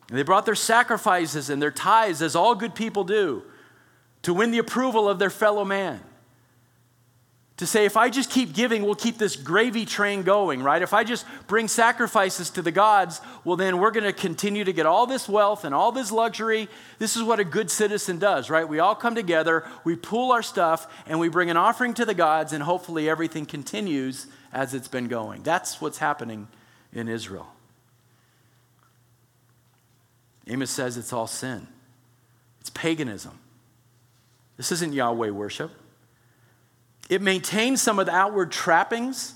[0.09, 3.43] And they brought their sacrifices and their tithes, as all good people do,
[4.23, 6.01] to win the approval of their fellow man
[7.57, 10.81] to say, if I just keep giving, we'll keep this gravy train going, right?
[10.81, 14.73] If I just bring sacrifices to the gods, well, then we're going to continue to
[14.73, 16.67] get all this wealth and all this luxury.
[16.99, 18.67] This is what a good citizen does, right?
[18.67, 22.13] We all come together, we pool our stuff, and we bring an offering to the
[22.13, 25.43] gods, and hopefully everything continues as it's been going.
[25.43, 26.49] That's what's happening
[26.91, 27.47] in Israel.
[30.47, 31.67] Amos says it's all sin,
[32.59, 33.39] it's paganism.
[34.57, 35.71] This isn't Yahweh worship.
[37.09, 39.35] It maintains some of the outward trappings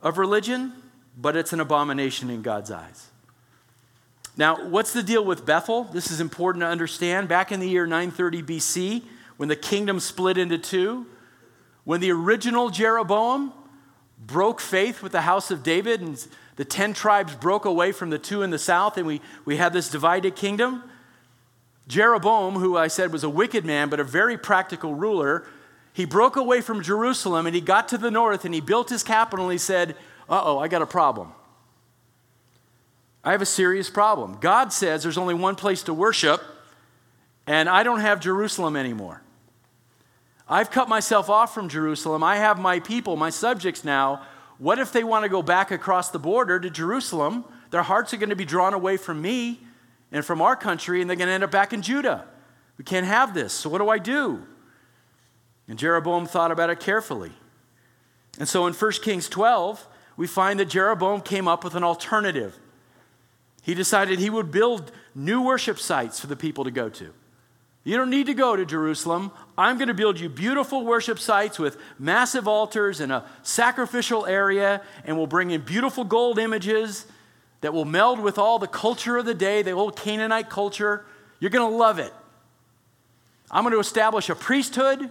[0.00, 0.72] of religion,
[1.16, 3.10] but it's an abomination in God's eyes.
[4.36, 5.84] Now, what's the deal with Bethel?
[5.84, 7.28] This is important to understand.
[7.28, 9.02] Back in the year 930 BC,
[9.36, 11.06] when the kingdom split into two,
[11.84, 13.52] when the original Jeroboam
[14.18, 18.18] broke faith with the house of David and the 10 tribes broke away from the
[18.18, 20.82] two in the south and we, we had this divided kingdom,
[21.86, 25.46] Jeroboam, who I said was a wicked man but a very practical ruler,
[25.94, 29.04] he broke away from Jerusalem and he got to the north and he built his
[29.04, 29.90] capital and he said,
[30.28, 31.32] Uh oh, I got a problem.
[33.22, 34.36] I have a serious problem.
[34.40, 36.42] God says there's only one place to worship,
[37.46, 39.22] and I don't have Jerusalem anymore.
[40.48, 42.22] I've cut myself off from Jerusalem.
[42.22, 44.26] I have my people, my subjects now.
[44.58, 47.44] What if they want to go back across the border to Jerusalem?
[47.70, 49.60] Their hearts are going to be drawn away from me
[50.12, 52.26] and from our country, and they're going to end up back in Judah.
[52.78, 53.52] We can't have this.
[53.52, 54.44] So, what do I do?
[55.68, 57.32] And Jeroboam thought about it carefully.
[58.38, 62.58] And so in 1 Kings 12, we find that Jeroboam came up with an alternative.
[63.62, 67.14] he decided he would build new worship sites for the people to go to.
[67.82, 69.30] You don't need to go to Jerusalem.
[69.56, 74.82] I'm going to build you beautiful worship sites with massive altars and a sacrificial area,
[75.04, 77.06] and we'll bring in beautiful gold images
[77.60, 81.04] that will meld with all the culture of the day, the old Canaanite culture.
[81.40, 82.12] You're going to love it.
[83.50, 85.10] I'm going to establish a priesthood,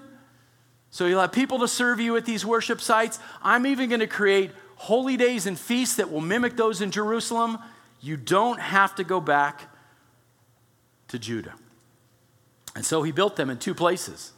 [0.93, 3.17] so you'll have people to serve you at these worship sites.
[3.41, 7.57] I'm even going to create holy days and feasts that will mimic those in Jerusalem.
[7.99, 9.73] You don't have to go back
[11.07, 11.55] to Judah.
[12.75, 14.33] And so he built them in two places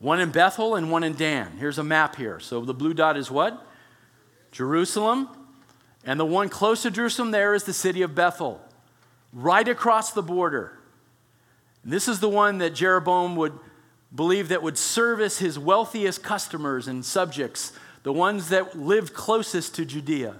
[0.00, 1.56] one in Bethel and one in Dan.
[1.58, 2.40] Here's a map here.
[2.40, 3.66] So the blue dot is what?
[4.52, 5.30] Jerusalem.
[6.04, 8.60] And the one close to Jerusalem there is the city of Bethel,
[9.32, 10.78] right across the border.
[11.84, 13.58] And this is the one that Jeroboam would
[14.14, 19.84] believe that would service his wealthiest customers and subjects, the ones that lived closest to
[19.84, 20.36] Judea.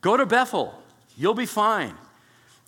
[0.00, 0.82] Go to Bethel,
[1.16, 1.94] you'll be fine.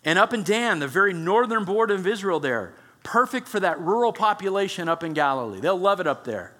[0.05, 4.13] And up in Dan, the very northern border of Israel, there, perfect for that rural
[4.13, 5.61] population up in Galilee.
[5.61, 6.53] They'll love it up there.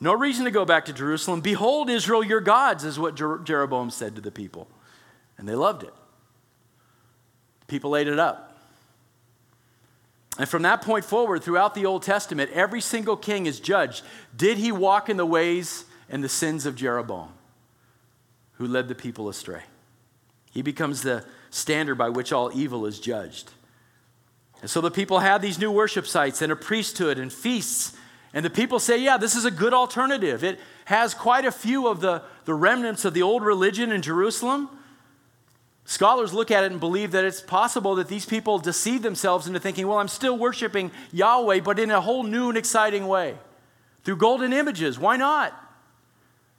[0.00, 1.40] No reason to go back to Jerusalem.
[1.40, 4.68] Behold, Israel, your gods, is what Jer- Jeroboam said to the people.
[5.38, 5.94] And they loved it.
[7.66, 8.53] People ate it up.
[10.38, 14.02] And from that point forward, throughout the Old Testament, every single king is judged.
[14.36, 17.28] Did he walk in the ways and the sins of Jeroboam,
[18.54, 19.62] who led the people astray?
[20.50, 23.52] He becomes the standard by which all evil is judged.
[24.60, 27.96] And so the people had these new worship sites and a priesthood and feasts
[28.34, 30.42] and the people say, yeah, this is a good alternative.
[30.42, 34.68] It has quite a few of the, the remnants of the old religion in Jerusalem.
[35.86, 39.60] Scholars look at it and believe that it's possible that these people deceive themselves into
[39.60, 43.36] thinking, well, I'm still worshiping Yahweh, but in a whole new and exciting way
[44.02, 44.98] through golden images.
[44.98, 45.52] Why not?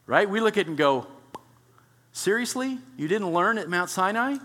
[0.06, 0.30] Right?
[0.30, 1.08] We look at it and go,
[2.12, 2.78] seriously?
[2.98, 4.38] You didn't learn at Mount Sinai?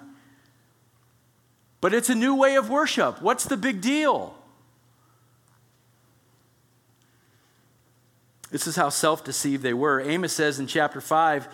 [1.81, 3.21] But it's a new way of worship.
[3.21, 4.35] What's the big deal?
[8.51, 10.01] This is how self deceived they were.
[10.01, 11.49] Amos says in chapter 5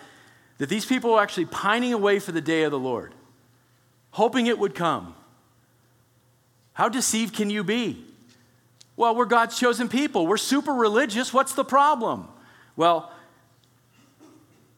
[0.57, 3.13] that these people were actually pining away for the day of the Lord,
[4.17, 5.13] hoping it would come.
[6.73, 8.03] How deceived can you be?
[8.95, 10.25] Well, we're God's chosen people.
[10.25, 11.31] We're super religious.
[11.31, 12.27] What's the problem?
[12.75, 13.11] Well,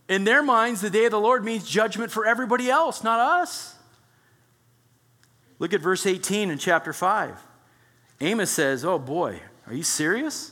[0.09, 3.75] in their minds, the day of the Lord means judgment for everybody else, not us.
[5.57, 7.41] Look at verse 18 in chapter 5.
[8.19, 10.51] Amos says, Oh boy, are you serious?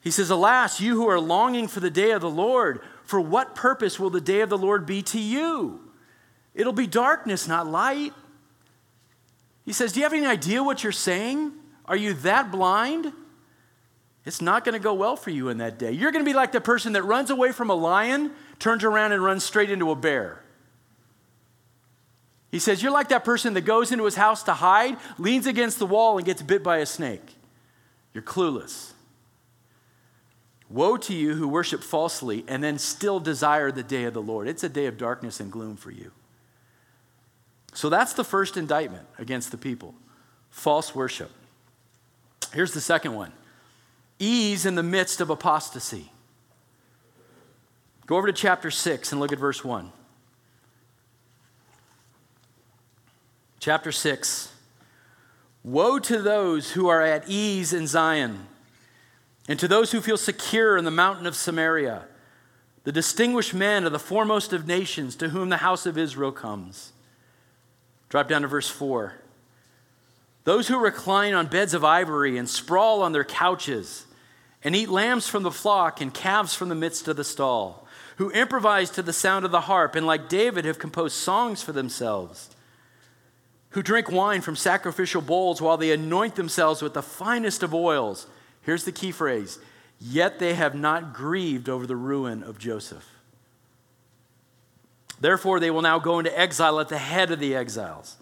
[0.00, 3.56] He says, Alas, you who are longing for the day of the Lord, for what
[3.56, 5.89] purpose will the day of the Lord be to you?
[6.54, 8.12] It'll be darkness, not light.
[9.64, 11.52] He says, Do you have any idea what you're saying?
[11.86, 13.12] Are you that blind?
[14.26, 15.92] It's not going to go well for you in that day.
[15.92, 19.12] You're going to be like the person that runs away from a lion, turns around
[19.12, 20.42] and runs straight into a bear.
[22.50, 25.78] He says, You're like that person that goes into his house to hide, leans against
[25.78, 27.34] the wall, and gets bit by a snake.
[28.12, 28.92] You're clueless.
[30.68, 34.46] Woe to you who worship falsely and then still desire the day of the Lord.
[34.46, 36.12] It's a day of darkness and gloom for you.
[37.72, 39.94] So that's the first indictment against the people
[40.50, 41.30] false worship.
[42.52, 43.32] Here's the second one
[44.18, 46.12] ease in the midst of apostasy.
[48.06, 49.90] Go over to chapter 6 and look at verse 1.
[53.60, 54.52] Chapter 6
[55.62, 58.46] Woe to those who are at ease in Zion
[59.48, 62.04] and to those who feel secure in the mountain of Samaria,
[62.84, 66.92] the distinguished men of the foremost of nations to whom the house of Israel comes.
[68.10, 69.14] Drop down to verse 4.
[70.44, 74.04] Those who recline on beds of ivory and sprawl on their couches
[74.62, 78.30] and eat lambs from the flock and calves from the midst of the stall, who
[78.30, 82.50] improvise to the sound of the harp and, like David, have composed songs for themselves,
[83.70, 88.26] who drink wine from sacrificial bowls while they anoint themselves with the finest of oils
[88.62, 89.58] Here's the key phrase
[89.98, 93.06] Yet they have not grieved over the ruin of Joseph.
[95.20, 98.16] Therefore, they will now go into exile at the head of the exiles,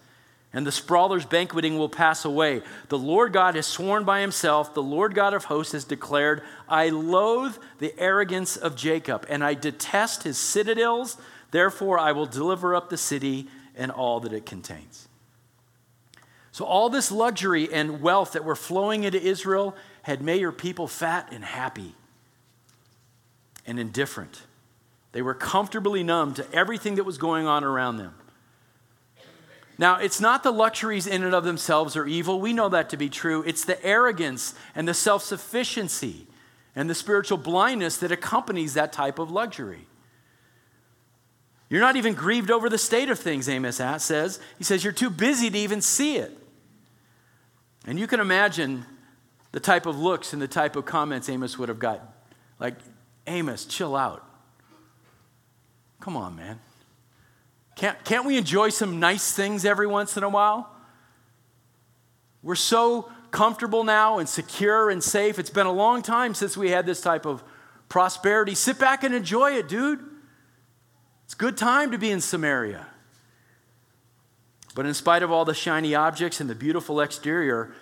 [0.52, 2.62] and the sprawlers' banqueting will pass away.
[2.88, 6.88] The Lord God has sworn by himself, the Lord God of hosts has declared, I
[6.88, 11.16] loathe the arrogance of Jacob, and I detest his citadels.
[11.52, 13.46] Therefore, I will deliver up the city
[13.76, 15.06] and all that it contains.
[16.50, 20.88] So, all this luxury and wealth that were flowing into Israel had made your people
[20.88, 21.94] fat and happy
[23.64, 24.42] and indifferent.
[25.12, 28.14] They were comfortably numb to everything that was going on around them.
[29.78, 32.40] Now, it's not the luxuries in and of themselves are evil.
[32.40, 33.44] We know that to be true.
[33.46, 36.26] It's the arrogance and the self sufficiency
[36.74, 39.86] and the spiritual blindness that accompanies that type of luxury.
[41.70, 44.40] You're not even grieved over the state of things, Amos says.
[44.58, 46.36] He says, You're too busy to even see it.
[47.86, 48.84] And you can imagine
[49.52, 52.06] the type of looks and the type of comments Amos would have gotten.
[52.58, 52.74] Like,
[53.26, 54.27] Amos, chill out.
[56.08, 56.58] Come on, man.
[57.76, 60.74] Can't, can't we enjoy some nice things every once in a while?
[62.42, 65.38] We're so comfortable now and secure and safe.
[65.38, 67.44] It's been a long time since we had this type of
[67.90, 68.54] prosperity.
[68.54, 70.02] Sit back and enjoy it, dude.
[71.26, 72.86] It's a good time to be in Samaria.
[74.74, 77.74] But in spite of all the shiny objects and the beautiful exterior,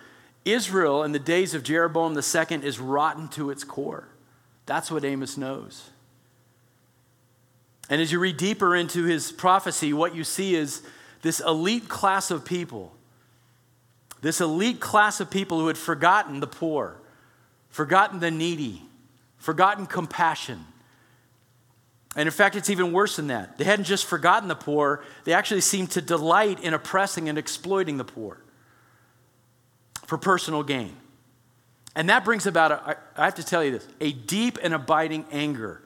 [0.43, 4.09] Israel in the days of Jeroboam II is rotten to its core.
[4.65, 5.91] That's what Amos knows.
[7.89, 10.81] And as you read deeper into his prophecy, what you see is
[11.21, 12.93] this elite class of people,
[14.21, 16.97] this elite class of people who had forgotten the poor,
[17.69, 18.83] forgotten the needy,
[19.37, 20.65] forgotten compassion.
[22.15, 23.57] And in fact, it's even worse than that.
[23.57, 27.97] They hadn't just forgotten the poor, they actually seemed to delight in oppressing and exploiting
[27.97, 28.41] the poor
[30.05, 30.95] for personal gain.
[31.95, 35.25] And that brings about, a, I have to tell you this, a deep and abiding
[35.31, 35.81] anger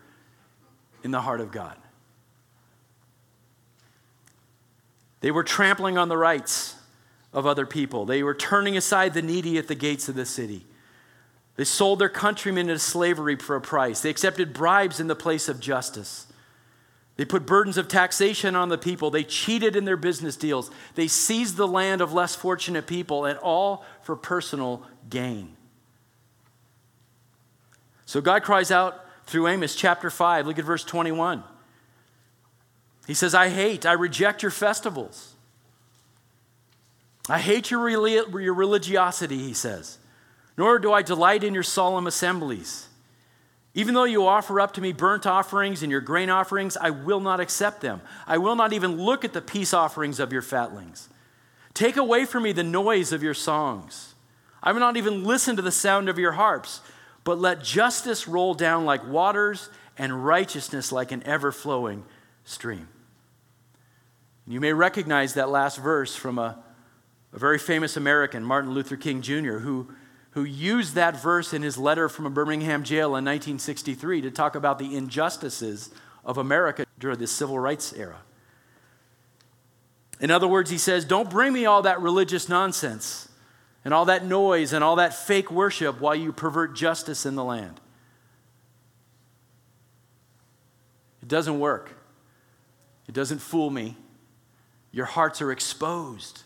[1.03, 1.75] in the heart of God.
[5.21, 6.75] They were trampling on the rights
[7.31, 8.05] of other people.
[8.05, 10.65] They were turning aside the needy at the gates of the city.
[11.55, 14.01] They sold their countrymen into slavery for a price.
[14.01, 16.27] They accepted bribes in the place of justice.
[17.17, 19.11] They put burdens of taxation on the people.
[19.11, 20.71] They cheated in their business deals.
[20.95, 25.55] They seized the land of less fortunate people, and all for personal gain.
[28.05, 30.47] So God cries out through Amos chapter 5.
[30.47, 31.43] Look at verse 21.
[33.07, 35.33] He says, I hate, I reject your festivals.
[37.29, 39.99] I hate your, religiosity, he says,
[40.57, 42.87] nor do I delight in your solemn assemblies.
[43.73, 47.21] Even though you offer up to me burnt offerings and your grain offerings, I will
[47.21, 48.01] not accept them.
[48.27, 51.07] I will not even look at the peace offerings of your fatlings.
[51.73, 54.13] Take away from me the noise of your songs.
[54.61, 56.81] I will not even listen to the sound of your harps,
[57.23, 62.03] but let justice roll down like waters and righteousness like an ever flowing
[62.43, 62.87] stream.
[64.47, 66.63] You may recognize that last verse from a,
[67.31, 69.93] a very famous American, Martin Luther King Jr., who
[70.31, 74.55] who used that verse in his letter from a Birmingham jail in 1963 to talk
[74.55, 75.89] about the injustices
[76.23, 78.21] of America during the civil rights era.
[80.19, 83.27] In other words, he says, Don't bring me all that religious nonsense
[83.83, 87.43] and all that noise and all that fake worship while you pervert justice in the
[87.43, 87.81] land.
[91.21, 91.91] It doesn't work,
[93.11, 93.97] it doesn't fool me.
[94.93, 96.43] Your hearts are exposed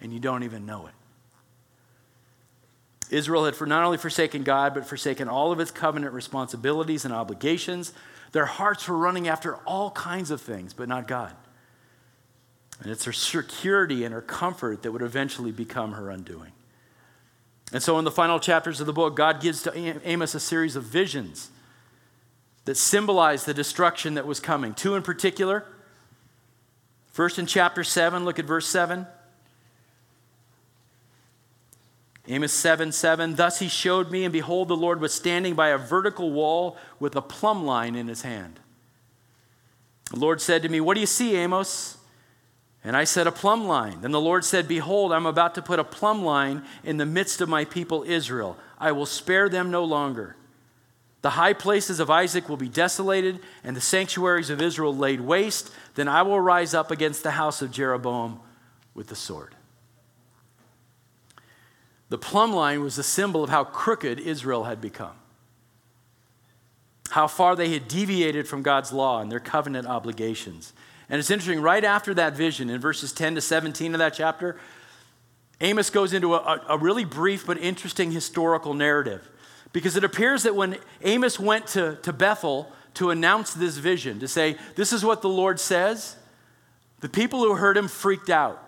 [0.00, 0.94] and you don't even know it.
[3.14, 7.12] Israel had for not only forsaken God, but forsaken all of its covenant responsibilities and
[7.12, 7.92] obligations.
[8.32, 11.34] Their hearts were running after all kinds of things, but not God.
[12.80, 16.52] And it's her security and her comfort that would eventually become her undoing.
[17.74, 20.76] And so, in the final chapters of the book, God gives to Amos a series
[20.76, 21.50] of visions
[22.64, 24.72] that symbolize the destruction that was coming.
[24.72, 25.66] Two in particular.
[27.12, 29.06] First, in chapter 7, look at verse 7.
[32.28, 33.34] Amos 7 7.
[33.34, 37.16] Thus he showed me, and behold, the Lord was standing by a vertical wall with
[37.16, 38.60] a plumb line in his hand.
[40.10, 41.98] The Lord said to me, What do you see, Amos?
[42.84, 44.00] And I said, A plumb line.
[44.00, 47.40] Then the Lord said, Behold, I'm about to put a plumb line in the midst
[47.40, 48.56] of my people Israel.
[48.78, 50.36] I will spare them no longer.
[51.22, 55.70] The high places of Isaac will be desolated, and the sanctuaries of Israel laid waste.
[55.94, 58.40] Then I will rise up against the house of Jeroboam
[58.94, 59.54] with the sword.
[62.08, 65.14] The plumb line was a symbol of how crooked Israel had become,
[67.10, 70.72] how far they had deviated from God's law and their covenant obligations.
[71.08, 74.56] And it's interesting, right after that vision, in verses 10 to 17 of that chapter,
[75.60, 79.28] Amos goes into a, a really brief but interesting historical narrative.
[79.72, 84.28] Because it appears that when Amos went to, to Bethel to announce this vision, to
[84.28, 86.16] say, This is what the Lord says,
[87.00, 88.62] the people who heard him freaked out.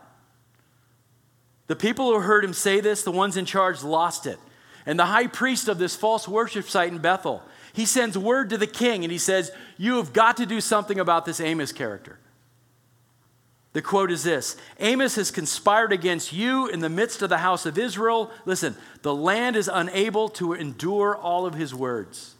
[1.67, 4.39] The people who heard him say this, the ones in charge, lost it.
[4.85, 7.43] And the high priest of this false worship site in Bethel,
[7.73, 10.99] he sends word to the king and he says, You have got to do something
[10.99, 12.19] about this Amos character.
[13.73, 17.65] The quote is this Amos has conspired against you in the midst of the house
[17.65, 18.31] of Israel.
[18.45, 22.35] Listen, the land is unable to endure all of his words.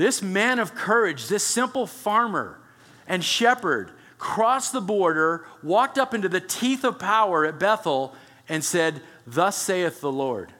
[0.00, 2.58] This man of courage, this simple farmer
[3.06, 8.14] and shepherd, crossed the border, walked up into the teeth of power at Bethel,
[8.48, 10.54] and said, Thus saith the Lord.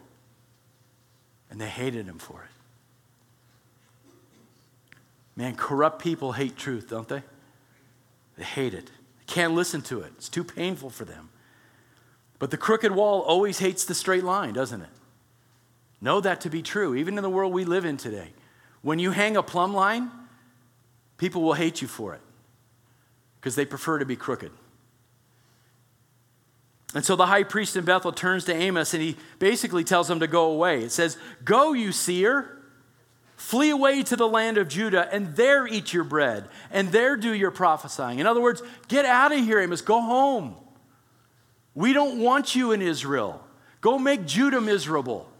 [1.50, 2.50] And they hated him for it.
[5.36, 7.22] Man, corrupt people hate truth, don't they?
[8.36, 8.88] They hate it.
[8.88, 10.12] They can't listen to it.
[10.18, 11.30] It's too painful for them.
[12.38, 14.90] But the crooked wall always hates the straight line, doesn't it?
[15.98, 18.34] Know that to be true, even in the world we live in today.
[18.82, 20.10] When you hang a plumb line,
[21.18, 22.20] people will hate you for it
[23.38, 24.52] because they prefer to be crooked.
[26.94, 30.20] And so the high priest in Bethel turns to Amos and he basically tells him
[30.20, 30.82] to go away.
[30.82, 32.58] It says, Go, you seer,
[33.36, 37.32] flee away to the land of Judah, and there eat your bread, and there do
[37.32, 38.18] your prophesying.
[38.18, 40.56] In other words, get out of here, Amos, go home.
[41.74, 43.44] We don't want you in Israel.
[43.80, 45.30] Go make Judah miserable.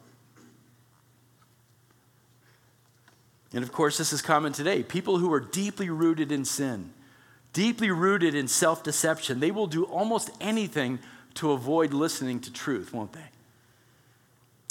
[3.53, 4.83] And of course, this is common today.
[4.83, 6.93] People who are deeply rooted in sin,
[7.53, 11.01] deeply rooted in self deception, they will do almost anything
[11.35, 13.31] to avoid listening to truth, won't they?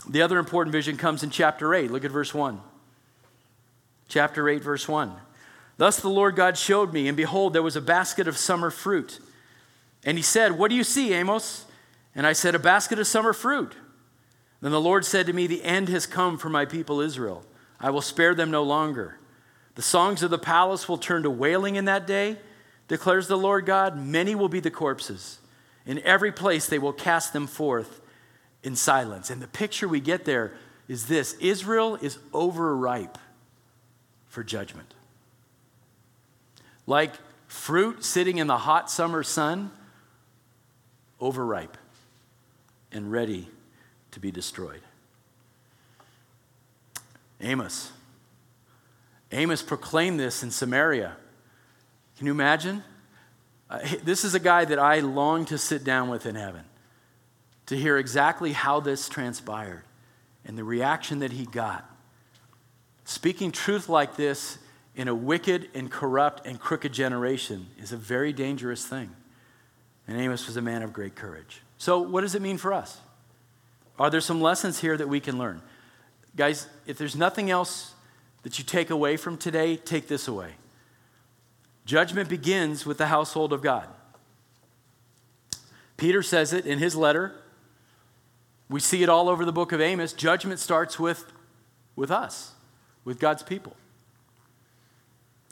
[0.07, 1.91] The other important vision comes in chapter 8.
[1.91, 2.61] Look at verse 1.
[4.07, 5.13] Chapter 8, verse 1.
[5.77, 9.19] Thus the Lord God showed me, and behold, there was a basket of summer fruit.
[10.03, 11.65] And he said, What do you see, Amos?
[12.15, 13.75] And I said, A basket of summer fruit.
[14.61, 17.43] Then the Lord said to me, The end has come for my people Israel.
[17.79, 19.17] I will spare them no longer.
[19.75, 22.37] The songs of the palace will turn to wailing in that day,
[22.87, 23.97] declares the Lord God.
[23.97, 25.39] Many will be the corpses.
[25.85, 28.01] In every place they will cast them forth
[28.63, 29.29] in silence.
[29.29, 30.53] And the picture we get there
[30.87, 33.17] is this Israel is overripe
[34.27, 34.93] for judgment.
[36.85, 37.13] Like
[37.47, 39.71] fruit sitting in the hot summer sun,
[41.21, 41.77] overripe
[42.91, 43.47] and ready
[44.11, 44.81] to be destroyed.
[47.41, 47.91] Amos.
[49.31, 51.15] Amos proclaimed this in Samaria.
[52.17, 52.83] Can you imagine?
[53.69, 56.63] Uh, this is a guy that I long to sit down with in heaven
[57.67, 59.83] to hear exactly how this transpired
[60.43, 61.87] and the reaction that he got.
[63.05, 64.57] Speaking truth like this
[64.95, 69.11] in a wicked and corrupt and crooked generation is a very dangerous thing.
[70.07, 71.61] And Amos was a man of great courage.
[71.77, 72.99] So, what does it mean for us?
[73.99, 75.61] Are there some lessons here that we can learn?
[76.35, 77.93] Guys, if there's nothing else
[78.43, 80.53] that you take away from today, take this away.
[81.85, 83.87] Judgment begins with the household of God.
[85.97, 87.33] Peter says it in his letter.
[88.69, 90.13] We see it all over the book of Amos.
[90.13, 91.25] Judgment starts with,
[91.95, 92.53] with us,
[93.03, 93.75] with God's people.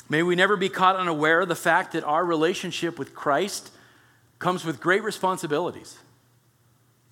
[0.10, 3.72] May we never be caught unaware of the fact that our relationship with Christ
[4.40, 5.98] comes with great responsibilities.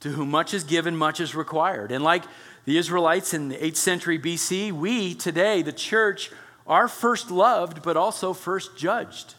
[0.01, 1.91] To whom much is given, much is required.
[1.91, 2.23] And like
[2.65, 6.31] the Israelites in the 8th century BC, we today, the church,
[6.67, 9.35] are first loved, but also first judged.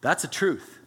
[0.00, 0.78] That's a truth.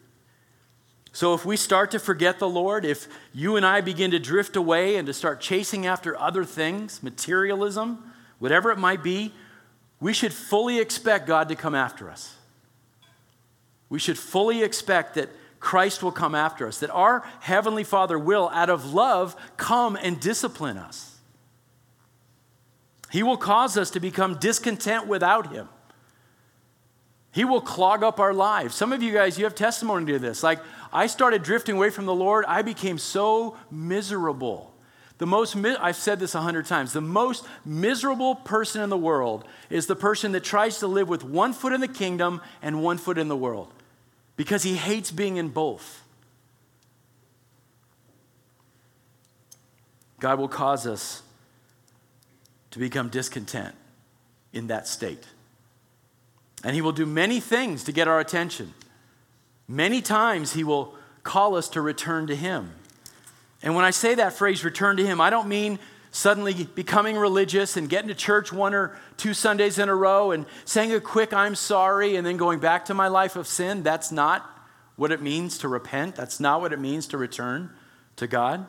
[1.11, 4.55] So if we start to forget the Lord, if you and I begin to drift
[4.55, 9.33] away and to start chasing after other things, materialism, whatever it might be,
[9.99, 12.35] we should fully expect God to come after us.
[13.89, 15.29] We should fully expect that
[15.59, 20.19] Christ will come after us, that our Heavenly Father will, out of love, come and
[20.19, 21.17] discipline us.
[23.11, 25.67] He will cause us to become discontent without Him.
[27.31, 28.73] He will clog up our lives.
[28.73, 30.43] Some of you guys, you have testimony to this.
[30.43, 30.59] Like,
[30.91, 34.73] I started drifting away from the Lord, I became so miserable.
[35.17, 39.43] The most, I've said this a hundred times, the most miserable person in the world
[39.69, 42.97] is the person that tries to live with one foot in the kingdom and one
[42.97, 43.73] foot in the world
[44.39, 46.01] because he hates being in both.
[50.21, 51.23] God will cause us
[52.71, 53.75] to become discontent
[54.53, 55.25] in that state.
[56.63, 58.73] And he will do many things to get our attention.
[59.67, 62.71] Many times he will call us to return to him.
[63.61, 65.79] And when I say that phrase, return to him, I don't mean
[66.11, 70.45] suddenly becoming religious and getting to church one or two Sundays in a row and
[70.65, 73.83] saying a quick I'm sorry and then going back to my life of sin.
[73.83, 74.49] That's not
[74.95, 76.15] what it means to repent.
[76.15, 77.69] That's not what it means to return
[78.15, 78.65] to God.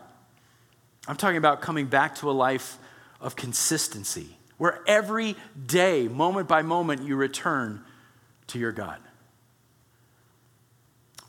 [1.09, 2.78] I'm talking about coming back to a life
[3.20, 5.36] of consistency where every
[5.66, 7.82] day, moment by moment, you return
[8.49, 8.99] to your God.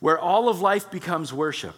[0.01, 1.75] Where all of life becomes worship,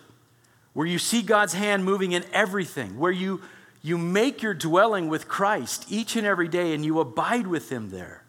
[0.73, 3.41] where you see God's hand moving in everything, where you
[3.84, 7.89] you make your dwelling with Christ each and every day and you abide with Him
[7.89, 8.23] there.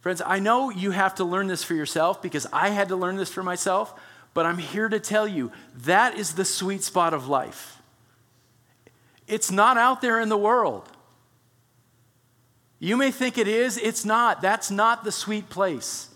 [0.00, 3.16] Friends, I know you have to learn this for yourself because I had to learn
[3.16, 3.98] this for myself,
[4.34, 7.78] but I'm here to tell you that is the sweet spot of life.
[9.26, 10.88] It's not out there in the world.
[12.78, 14.42] You may think it is, it's not.
[14.42, 16.08] That's not the sweet place.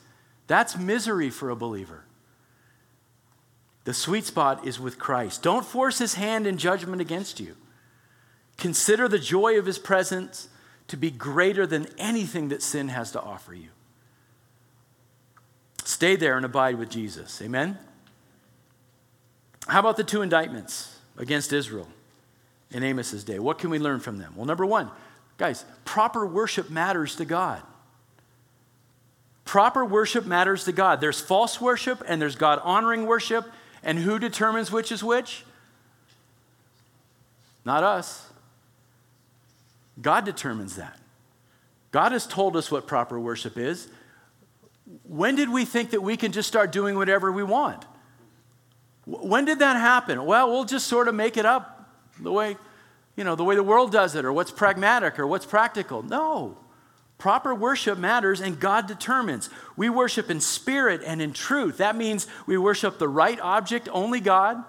[0.47, 2.05] That's misery for a believer.
[3.85, 5.43] The sweet spot is with Christ.
[5.43, 7.57] Don't force his hand in judgment against you.
[8.57, 10.49] Consider the joy of his presence
[10.89, 13.69] to be greater than anything that sin has to offer you.
[15.85, 17.41] Stay there and abide with Jesus.
[17.43, 17.79] Amen?
[19.67, 21.89] How about the two indictments against Israel
[22.71, 23.39] in Amos's day?
[23.39, 24.35] What can we learn from them?
[24.37, 24.91] Well, number one,
[25.37, 27.63] guys, proper worship matters to God.
[29.45, 31.01] Proper worship matters to God.
[31.01, 33.47] There's false worship and there's God honoring worship.
[33.83, 35.45] And who determines which is which?
[37.65, 38.31] Not us.
[40.01, 40.99] God determines that.
[41.91, 43.89] God has told us what proper worship is.
[45.05, 47.85] When did we think that we can just start doing whatever we want?
[49.07, 50.25] When did that happen?
[50.25, 51.89] Well, we'll just sort of make it up
[52.19, 52.57] the way,
[53.17, 56.03] you know, the way the world does it or what's pragmatic or what's practical.
[56.03, 56.59] No.
[57.19, 59.49] Proper worship matters and God determines.
[59.77, 61.79] We worship in spirit and in truth.
[61.79, 64.63] That means we worship the right object, only God,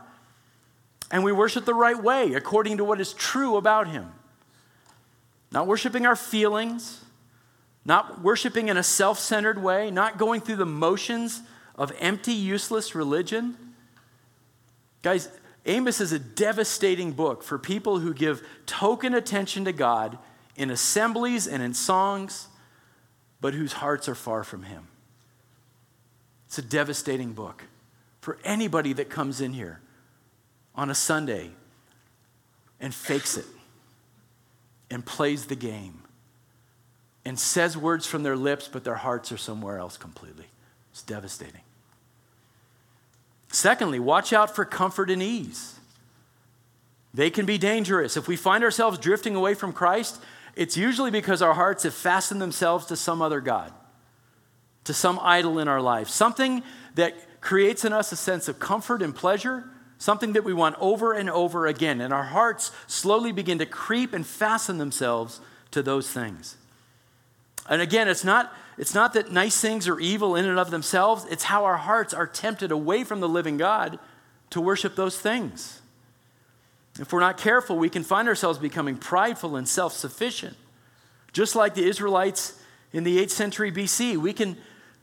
[1.12, 4.12] and we worship the right way according to what is true about Him.
[5.56, 7.02] Not worshiping our feelings,
[7.86, 11.42] not worshiping in a self centered way, not going through the motions
[11.76, 13.56] of empty, useless religion.
[15.02, 15.30] Guys,
[15.66, 20.18] Amos is a devastating book for people who give token attention to God
[20.58, 22.50] in assemblies and in songs,
[23.40, 24.90] but whose hearts are far from Him.
[26.48, 27.64] It's a devastating book
[28.20, 29.80] for anybody that comes in here
[30.76, 31.52] on a Sunday
[32.82, 33.46] and fakes it
[34.90, 36.02] and plays the game
[37.26, 40.46] and says words from their lips, but their hearts are somewhere else completely.
[40.92, 41.62] It's devastating.
[43.50, 45.80] Secondly, watch out for comfort and ease.
[47.14, 48.18] They can be dangerous.
[48.18, 50.22] If we find ourselves drifting away from Christ,
[50.56, 53.72] it's usually because our hearts have fastened themselves to some other God,
[54.84, 56.62] to some idol in our life, something
[56.96, 59.64] that creates in us a sense of comfort and pleasure,
[59.98, 62.02] something that we want over and over again.
[62.02, 65.42] And our hearts slowly begin to creep and fasten themselves
[65.72, 66.58] to those things.
[67.70, 71.26] And again, it's not, it's not that nice things are evil in and of themselves,
[71.30, 73.98] it's how our hearts are tempted away from the living God
[74.52, 75.82] to worship those things.
[77.00, 80.56] If we're not careful, we can find ourselves becoming prideful and self sufficient.
[81.34, 82.58] Just like the Israelites
[82.94, 84.56] in the 8th century BC, we can,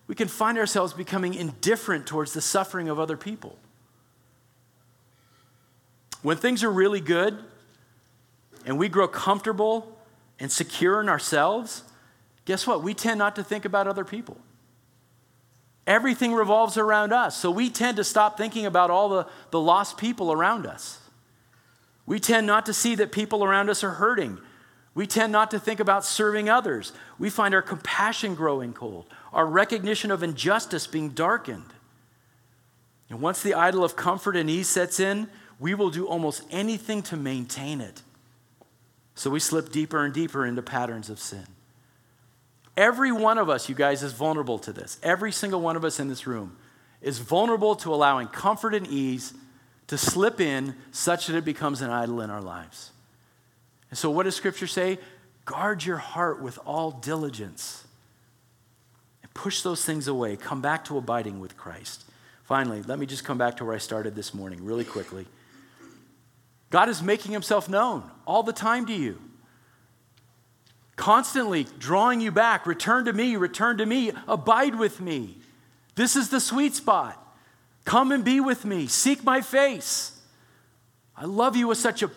[0.07, 3.59] we can find ourselves becoming indifferent towards the suffering of other people.
[6.23, 7.37] When things are really good
[8.65, 9.99] and we grow comfortable
[10.39, 11.83] and secure in ourselves,
[12.45, 12.83] guess what?
[12.83, 14.37] We tend not to think about other people.
[15.87, 17.37] Everything revolves around us.
[17.37, 21.01] So we tend to stop thinking about all the, the lost people around us.
[22.07, 24.39] We tend not to see that people around us are hurting.
[24.95, 26.93] We tend not to think about serving others.
[27.19, 31.73] We find our compassion growing cold, our recognition of injustice being darkened.
[33.09, 35.29] And once the idol of comfort and ease sets in,
[35.63, 38.03] we will do almost anything to maintain it.
[39.15, 41.47] So we slip deeper and deeper into patterns of sin.
[42.77, 44.99] Every one of us, you guys, is vulnerable to this.
[45.05, 46.57] Every single one of us in this room
[47.01, 49.35] is vulnerable to allowing comfort and ease
[49.87, 52.91] to slip in such that it becomes an idol in our lives.
[53.89, 54.99] And so, what does Scripture say?
[55.45, 57.87] Guard your heart with all diligence
[59.23, 60.37] and push those things away.
[60.37, 62.05] Come back to abiding with Christ.
[62.43, 65.25] Finally, let me just come back to where I started this morning really quickly.
[66.73, 69.21] God is making himself known all the time to you
[71.03, 72.65] constantly drawing you back.
[72.65, 75.37] Return to me, return to me, abide with me.
[75.97, 77.19] This is the sweet spot.
[77.85, 80.21] Come and be with me, seek my face.
[81.17, 82.11] I love you with such a,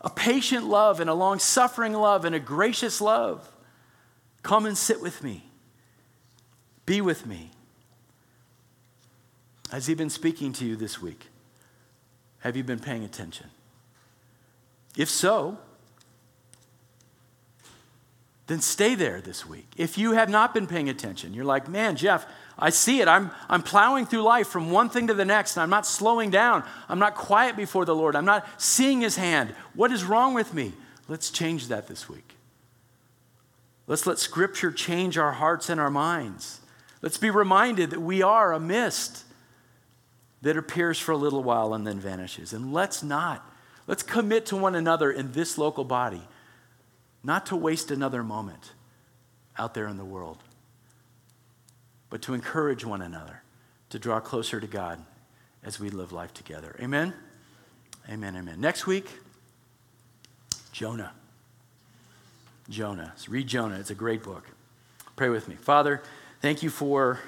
[0.00, 3.50] a patient love and a long suffering love and a gracious love.
[4.44, 5.50] Come and sit with me,
[6.86, 7.50] be with me.
[9.72, 11.26] Has he been speaking to you this week?
[12.38, 13.50] Have you been paying attention?
[14.98, 15.56] If so,
[18.48, 19.68] then stay there this week.
[19.76, 22.26] If you have not been paying attention, you're like, man, Jeff,
[22.58, 23.06] I see it.
[23.06, 26.30] I'm, I'm plowing through life from one thing to the next, and I'm not slowing
[26.30, 26.64] down.
[26.88, 28.16] I'm not quiet before the Lord.
[28.16, 29.54] I'm not seeing His hand.
[29.74, 30.72] What is wrong with me?
[31.06, 32.34] Let's change that this week.
[33.86, 36.60] Let's let Scripture change our hearts and our minds.
[37.02, 39.24] Let's be reminded that we are a mist
[40.42, 42.52] that appears for a little while and then vanishes.
[42.52, 43.48] And let's not.
[43.88, 46.20] Let's commit to one another in this local body
[47.24, 48.72] not to waste another moment
[49.56, 50.38] out there in the world,
[52.10, 53.42] but to encourage one another
[53.88, 55.02] to draw closer to God
[55.64, 56.76] as we live life together.
[56.80, 57.14] Amen?
[58.10, 58.60] Amen, amen.
[58.60, 59.08] Next week,
[60.70, 61.12] Jonah.
[62.68, 63.14] Jonah.
[63.16, 63.80] So read Jonah.
[63.80, 64.44] It's a great book.
[65.16, 65.54] Pray with me.
[65.54, 66.02] Father,
[66.42, 67.20] thank you for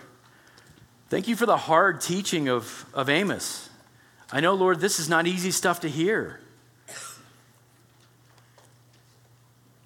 [1.09, 3.71] thank you for the hard teaching of, of Amos.
[4.31, 6.39] I know, Lord, this is not easy stuff to hear.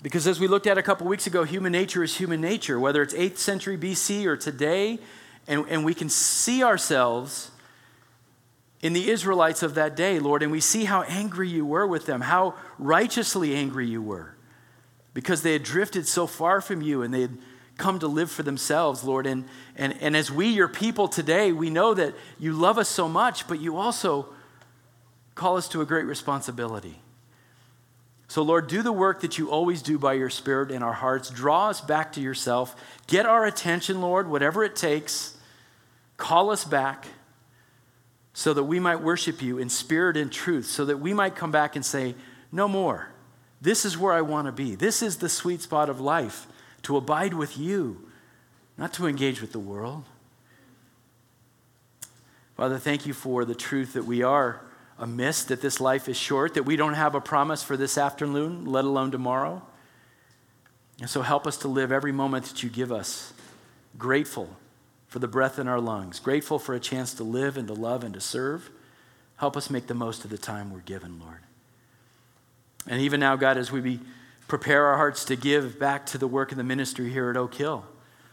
[0.05, 3.01] Because as we looked at a couple weeks ago, human nature is human nature, whether
[3.01, 4.99] it's 8th century BC or today
[5.49, 7.51] And, and we can see ourselves
[8.83, 12.05] in the Israelites of that day, Lord, and we see how angry you were with
[12.05, 14.35] them, how righteously angry you were,
[15.15, 17.39] because they had drifted so far from you and they had
[17.79, 19.27] come to live for themselves, Lord.
[19.27, 23.09] And, and, and as we, your people today, we know that you love us so
[23.09, 24.29] much, but you also
[25.35, 27.01] call us to a great responsibility.
[28.29, 31.31] So, Lord, do the work that you always do by your Spirit in our hearts.
[31.31, 32.75] Draw us back to yourself.
[33.07, 35.37] Get our attention, Lord, whatever it takes.
[36.17, 37.07] Call us back
[38.33, 41.51] so that we might worship you in spirit and truth, so that we might come
[41.53, 42.15] back and say,
[42.51, 43.11] No more.
[43.61, 44.75] This is where I want to be.
[44.75, 46.47] This is the sweet spot of life
[46.83, 48.09] to abide with you,
[48.77, 50.05] not to engage with the world.
[52.57, 54.61] Father, thank you for the truth that we are
[55.05, 57.99] a mist, that this life is short, that we don't have a promise for this
[57.99, 59.61] afternoon, let alone tomorrow.
[60.99, 63.35] And so help us to live every moment that you give us
[63.99, 64.49] grateful
[65.07, 68.03] for the breath in our lungs, grateful for a chance to live and to love
[68.03, 68.71] and to serve.
[69.37, 71.41] Help us make the most of the time we're given, Lord.
[72.87, 74.01] And even now, God, as we
[74.49, 77.57] prepare our hearts to give back to the work of the ministry here at Oak
[77.57, 77.85] Hill,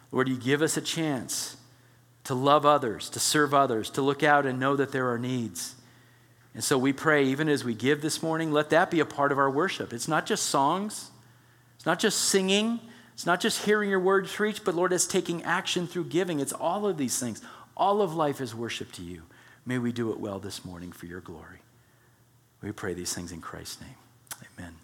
[0.10, 1.58] Lord, you give us a chance
[2.24, 5.76] to love others, to serve others, to look out and know that there are needs.
[6.54, 9.32] And so we pray, even as we give this morning, let that be a part
[9.32, 9.94] of our worship.
[9.94, 11.12] It's not just songs,
[11.76, 12.80] it's not just singing,
[13.14, 16.40] it's not just hearing your words preached, but Lord, it's taking action through giving.
[16.40, 17.42] It's all of these things.
[17.78, 19.24] All of life is worship to you.
[19.66, 21.60] May we do it well this morning for your glory.
[22.62, 23.96] We pray these things in Christ's name.
[24.58, 24.81] Amen.